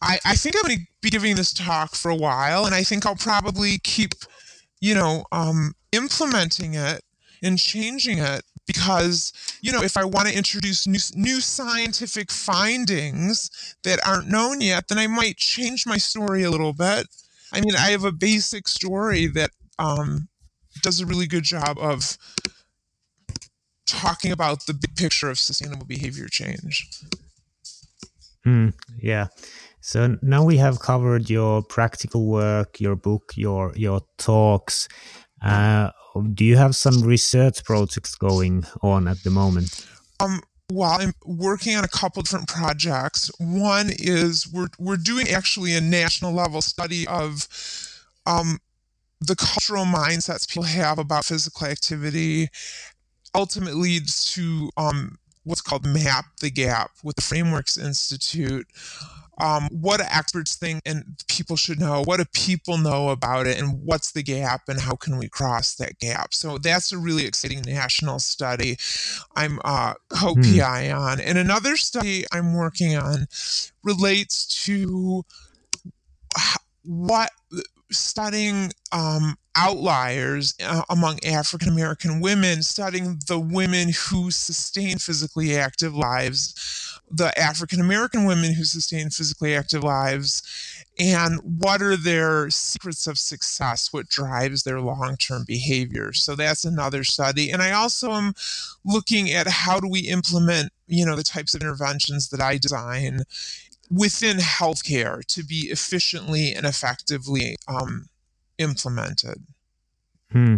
I, 0.00 0.18
I 0.24 0.34
think 0.34 0.56
I'm 0.56 0.70
to 0.70 0.80
be 1.02 1.10
giving 1.10 1.36
this 1.36 1.52
talk 1.52 1.94
for 1.94 2.10
a 2.10 2.16
while, 2.16 2.64
and 2.64 2.74
I 2.74 2.84
think 2.84 3.04
I'll 3.04 3.14
probably 3.14 3.76
keep, 3.84 4.12
you 4.80 4.94
know, 4.94 5.26
um, 5.30 5.74
implementing 5.92 6.72
it 6.72 7.02
and 7.42 7.58
changing 7.58 8.16
it 8.16 8.44
because 8.66 9.34
you 9.60 9.72
know 9.72 9.82
if 9.82 9.98
I 9.98 10.04
want 10.04 10.28
to 10.28 10.36
introduce 10.36 10.86
new, 10.86 10.98
new 11.14 11.42
scientific 11.42 12.32
findings 12.32 13.76
that 13.84 14.00
aren't 14.06 14.28
known 14.28 14.62
yet, 14.62 14.88
then 14.88 14.98
I 14.98 15.06
might 15.06 15.36
change 15.36 15.86
my 15.86 15.98
story 15.98 16.44
a 16.44 16.50
little 16.50 16.72
bit. 16.72 17.08
I 17.52 17.60
mean, 17.60 17.76
I 17.76 17.90
have 17.90 18.04
a 18.04 18.12
basic 18.12 18.68
story 18.68 19.26
that 19.26 19.50
um, 19.78 20.28
does 20.82 21.00
a 21.00 21.06
really 21.06 21.26
good 21.26 21.44
job 21.44 21.76
of 21.78 22.16
talking 23.86 24.32
about 24.32 24.66
the 24.66 24.74
big 24.74 24.96
picture 24.96 25.30
of 25.30 25.38
sustainable 25.38 25.86
behavior 25.86 26.26
change. 26.28 26.88
Mm, 28.46 28.74
yeah. 29.00 29.26
So 29.80 30.16
now 30.22 30.44
we 30.44 30.56
have 30.56 30.80
covered 30.80 31.30
your 31.30 31.62
practical 31.62 32.26
work, 32.26 32.80
your 32.80 32.96
book, 32.96 33.32
your 33.36 33.72
your 33.76 34.00
talks. 34.18 34.88
Uh, 35.42 35.90
do 36.34 36.44
you 36.44 36.56
have 36.56 36.74
some 36.74 37.02
research 37.02 37.64
projects 37.64 38.14
going 38.14 38.64
on 38.82 39.06
at 39.06 39.22
the 39.22 39.30
moment? 39.30 39.86
Um, 40.18 40.40
well, 40.72 40.90
I'm 40.98 41.12
working 41.24 41.76
on 41.76 41.84
a 41.84 41.88
couple 41.88 42.22
different 42.22 42.48
projects. 42.48 43.30
One 43.38 43.90
is 43.90 44.50
we're 44.52 44.68
we're 44.78 44.96
doing 44.96 45.28
actually 45.28 45.74
a 45.74 45.80
national 45.80 46.32
level 46.32 46.62
study 46.62 47.06
of 47.06 47.46
um, 48.26 48.58
the 49.20 49.36
cultural 49.36 49.84
mindsets 49.84 50.48
people 50.48 50.64
have 50.64 50.98
about 50.98 51.24
physical 51.24 51.66
activity 51.66 52.48
ultimately 53.36 53.80
leads 53.80 54.32
to 54.32 54.70
um, 54.76 55.18
what's 55.44 55.60
called 55.60 55.86
Map 55.86 56.24
the 56.40 56.50
Gap 56.50 56.90
with 57.04 57.16
the 57.16 57.22
Frameworks 57.22 57.78
Institute. 57.78 58.66
Um, 59.38 59.68
what 59.70 60.00
experts 60.00 60.56
think 60.56 60.80
and 60.86 61.22
people 61.28 61.56
should 61.56 61.78
know? 61.78 62.02
What 62.04 62.16
do 62.16 62.24
people 62.32 62.78
know 62.78 63.10
about 63.10 63.46
it? 63.46 63.60
And 63.60 63.82
what's 63.84 64.12
the 64.12 64.22
gap 64.22 64.62
and 64.68 64.80
how 64.80 64.94
can 64.96 65.18
we 65.18 65.28
cross 65.28 65.74
that 65.74 65.98
gap? 65.98 66.32
So 66.32 66.56
that's 66.56 66.90
a 66.90 66.98
really 66.98 67.26
exciting 67.26 67.60
national 67.60 68.18
study 68.20 68.78
I'm 69.36 69.60
uh, 69.62 69.92
co 70.08 70.34
PI 70.36 70.88
hmm. 70.88 70.96
on. 70.96 71.20
And 71.20 71.36
another 71.36 71.76
study 71.76 72.24
I'm 72.32 72.54
working 72.54 72.96
on 72.96 73.26
relates 73.84 74.64
to 74.64 75.22
what 76.84 77.30
studying 77.92 78.72
um, 78.92 79.36
outliers 79.56 80.54
uh, 80.62 80.82
among 80.90 81.24
African 81.24 81.68
American 81.68 82.20
women, 82.20 82.62
studying 82.62 83.20
the 83.26 83.38
women 83.38 83.88
who 84.08 84.30
sustain 84.30 84.98
physically 84.98 85.56
active 85.56 85.94
lives, 85.94 87.00
the 87.10 87.36
African 87.38 87.80
American 87.80 88.24
women 88.24 88.54
who 88.54 88.64
sustain 88.64 89.10
physically 89.10 89.54
active 89.54 89.82
lives, 89.82 90.42
and 90.98 91.40
what 91.60 91.82
are 91.82 91.96
their 91.96 92.50
secrets 92.50 93.06
of 93.06 93.18
success, 93.18 93.92
what 93.92 94.08
drives 94.08 94.62
their 94.62 94.80
long 94.80 95.16
term 95.16 95.44
behavior. 95.46 96.12
So 96.12 96.34
that's 96.34 96.64
another 96.64 97.04
study. 97.04 97.50
And 97.50 97.62
I 97.62 97.72
also 97.72 98.12
am 98.12 98.34
looking 98.84 99.30
at 99.30 99.46
how 99.46 99.80
do 99.80 99.88
we 99.88 100.00
implement, 100.00 100.72
you 100.86 101.06
know, 101.06 101.16
the 101.16 101.22
types 101.22 101.54
of 101.54 101.60
interventions 101.60 102.28
that 102.30 102.40
I 102.40 102.58
design 102.58 103.22
within 103.90 104.38
healthcare 104.38 105.24
to 105.26 105.44
be 105.44 105.68
efficiently 105.70 106.52
and 106.52 106.66
effectively 106.66 107.56
um, 107.68 108.06
implemented. 108.58 109.42
Hmm. 110.32 110.56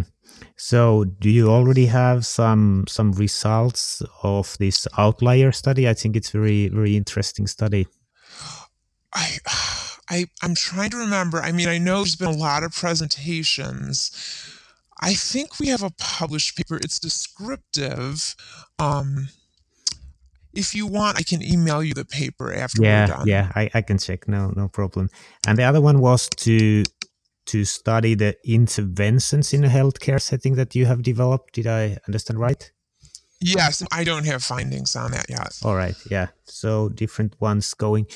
So, 0.55 1.05
do 1.05 1.29
you 1.29 1.49
already 1.49 1.87
have 1.87 2.25
some 2.25 2.85
some 2.87 3.11
results 3.13 4.01
of 4.23 4.57
this 4.57 4.87
outlier 4.97 5.51
study? 5.51 5.87
I 5.87 5.93
think 5.93 6.15
it's 6.15 6.31
very 6.31 6.69
very 6.69 6.95
interesting 6.95 7.47
study. 7.47 7.87
I, 9.13 9.37
I 10.09 10.25
I'm 10.41 10.55
trying 10.55 10.89
to 10.91 10.97
remember. 10.97 11.39
I 11.39 11.51
mean, 11.51 11.67
I 11.67 11.77
know 11.77 11.97
there's 11.97 12.15
been 12.15 12.27
a 12.27 12.31
lot 12.31 12.63
of 12.63 12.73
presentations. 12.73 14.11
I 15.01 15.13
think 15.13 15.59
we 15.59 15.67
have 15.67 15.83
a 15.83 15.91
published 15.91 16.57
paper. 16.57 16.75
It's 16.75 16.99
descriptive. 16.99 18.35
Um, 18.79 19.29
if 20.53 20.75
you 20.75 20.87
want, 20.87 21.17
I 21.17 21.23
can 21.23 21.41
email 21.41 21.83
you 21.83 21.93
the 21.93 22.05
paper 22.05 22.53
after 22.53 22.81
yeah, 22.81 23.01
we're 23.01 23.15
done. 23.15 23.27
Yeah, 23.27 23.51
I, 23.55 23.69
I 23.73 23.81
can 23.81 23.97
check. 23.97 24.27
No, 24.27 24.51
no 24.55 24.67
problem. 24.67 25.09
And 25.47 25.57
the 25.57 25.63
other 25.63 25.79
one 25.79 25.99
was 25.99 26.27
to 26.37 26.83
to 27.49 27.65
study 27.65 28.15
the 28.15 28.35
interventions 28.45 29.53
in 29.53 29.63
a 29.63 29.69
healthcare 29.69 30.21
setting 30.21 30.55
that 30.55 30.75
you 30.75 30.85
have 30.85 31.01
developed. 31.01 31.53
Did 31.53 31.67
I 31.67 31.97
understand 32.07 32.39
right? 32.39 32.71
Yes, 33.41 33.83
I 33.91 34.03
don't 34.03 34.25
have 34.25 34.43
findings 34.43 34.95
on 34.95 35.11
that 35.11 35.29
yet. 35.29 35.57
All 35.63 35.75
right, 35.75 35.95
yeah. 36.11 36.27
So 36.45 36.89
different 36.89 37.39
ones 37.39 37.73
going. 37.73 38.07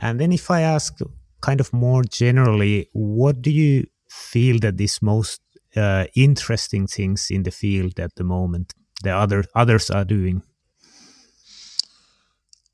And 0.00 0.20
then 0.20 0.32
if 0.32 0.50
I 0.50 0.60
ask 0.60 0.98
kind 1.40 1.60
of 1.60 1.72
more 1.72 2.02
generally, 2.04 2.88
what 2.92 3.40
do 3.40 3.50
you 3.50 3.86
feel 4.08 4.58
that 4.60 4.80
is 4.80 5.00
most 5.00 5.40
uh, 5.74 6.06
interesting 6.14 6.86
things 6.86 7.28
in 7.30 7.42
the 7.42 7.50
field 7.50 7.98
at 7.98 8.14
the 8.16 8.24
moment 8.24 8.74
the 9.02 9.10
other 9.10 9.44
others 9.54 9.90
are 9.90 10.04
doing? 10.04 10.42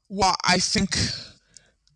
Well, 0.09 0.37
I 0.45 0.59
think 0.59 0.97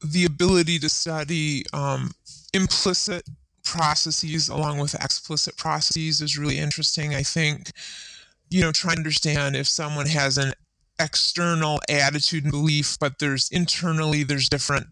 the 0.04 0.24
ability 0.24 0.78
to 0.78 0.88
study 0.88 1.64
um, 1.72 2.12
implicit 2.54 3.28
processes 3.66 4.48
along 4.48 4.78
with 4.78 4.94
explicit 4.94 5.56
processes 5.56 6.22
is 6.22 6.38
really 6.38 6.58
interesting. 6.58 7.14
I 7.14 7.22
think, 7.22 7.72
you 8.48 8.62
know, 8.62 8.72
trying 8.72 8.94
to 8.94 9.00
understand 9.00 9.56
if 9.56 9.66
someone 9.66 10.06
has 10.06 10.38
an 10.38 10.52
external 10.98 11.80
attitude 11.90 12.44
and 12.44 12.52
belief, 12.52 12.96
but 12.98 13.18
there's 13.18 13.50
internally 13.50 14.22
there's 14.22 14.48
different 14.48 14.86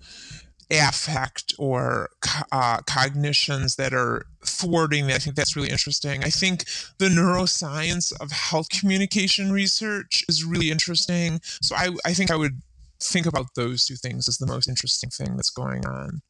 affect 0.70 1.54
or 1.58 2.10
uh, 2.50 2.78
cognitions 2.86 3.76
that 3.76 3.94
are 3.94 4.26
thwarting 4.44 5.06
that. 5.06 5.16
I 5.16 5.18
think 5.18 5.36
that's 5.36 5.56
really 5.56 5.70
interesting. 5.70 6.24
I 6.24 6.30
think 6.30 6.64
the 6.98 7.08
neuroscience 7.08 8.12
of 8.20 8.32
health 8.32 8.68
communication 8.70 9.52
research 9.52 10.24
is 10.28 10.44
really 10.44 10.70
interesting. 10.70 11.40
So 11.62 11.76
I, 11.76 11.90
I 12.04 12.12
think 12.12 12.30
I 12.30 12.36
would 12.36 12.60
think 13.00 13.26
about 13.26 13.54
those 13.54 13.86
two 13.86 13.96
things 13.96 14.28
as 14.28 14.38
the 14.38 14.46
most 14.46 14.68
interesting 14.68 15.10
thing 15.10 15.36
that's 15.36 15.50
going 15.50 15.86
on. 15.86 16.22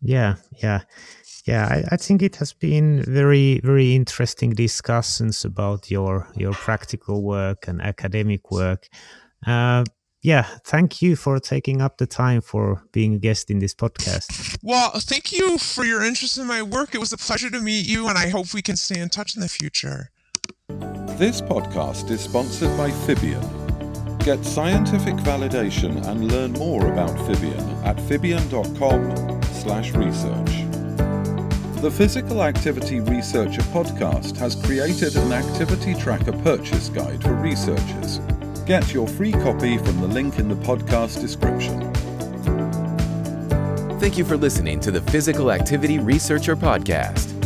Yeah, 0.00 0.36
yeah 0.62 0.82
yeah, 1.44 1.66
I, 1.66 1.84
I, 1.92 1.96
think 1.96 2.22
it 2.22 2.36
has 2.36 2.54
been 2.54 3.04
very, 3.06 3.60
very 3.62 3.94
interesting 3.94 4.50
discussions 4.50 5.44
about 5.44 5.90
your 5.90 6.26
your 6.34 6.52
practical 6.52 7.22
work 7.22 7.68
and 7.68 7.82
academic 7.82 8.50
work. 8.50 8.88
Uh, 9.46 9.84
yeah, 10.22 10.46
thank 10.64 11.02
you 11.02 11.16
for 11.16 11.38
taking 11.38 11.82
up 11.82 11.98
the 11.98 12.06
time 12.06 12.40
for 12.40 12.82
being 12.92 13.12
a 13.14 13.18
guest 13.18 13.50
in 13.50 13.58
this 13.58 13.74
podcast. 13.74 14.56
Well, 14.62 14.92
thank 14.92 15.32
you 15.32 15.58
for 15.58 15.84
your 15.84 16.02
interest 16.02 16.38
in 16.38 16.46
my 16.46 16.62
work. 16.62 16.94
It 16.94 16.98
was 16.98 17.12
a 17.12 17.18
pleasure 17.18 17.50
to 17.50 17.60
meet 17.60 17.86
you, 17.86 18.08
and 18.08 18.16
I 18.16 18.30
hope 18.30 18.54
we 18.54 18.62
can 18.62 18.76
stay 18.76 18.98
in 18.98 19.10
touch 19.10 19.36
in 19.36 19.42
the 19.42 19.50
future. 19.50 20.10
This 21.18 21.42
podcast 21.42 22.10
is 22.10 22.22
sponsored 22.22 22.74
by 22.78 22.90
Fibion. 22.90 23.44
Get 24.24 24.42
scientific 24.46 25.16
validation 25.16 26.06
and 26.06 26.32
learn 26.32 26.52
more 26.52 26.90
about 26.90 27.10
Fibion 27.28 27.84
at 27.84 27.98
fibion.com/research. 27.98 30.73
The 31.84 31.90
Physical 31.90 32.42
Activity 32.42 33.00
Researcher 33.00 33.60
podcast 33.60 34.38
has 34.38 34.54
created 34.54 35.14
an 35.16 35.34
activity 35.34 35.92
tracker 35.92 36.32
purchase 36.32 36.88
guide 36.88 37.22
for 37.22 37.34
researchers. 37.34 38.20
Get 38.64 38.94
your 38.94 39.06
free 39.06 39.32
copy 39.32 39.76
from 39.76 40.00
the 40.00 40.08
link 40.08 40.38
in 40.38 40.48
the 40.48 40.54
podcast 40.54 41.20
description. 41.20 41.92
Thank 44.00 44.16
you 44.16 44.24
for 44.24 44.38
listening 44.38 44.80
to 44.80 44.90
the 44.90 45.02
Physical 45.02 45.52
Activity 45.52 45.98
Researcher 45.98 46.56
podcast. 46.56 47.43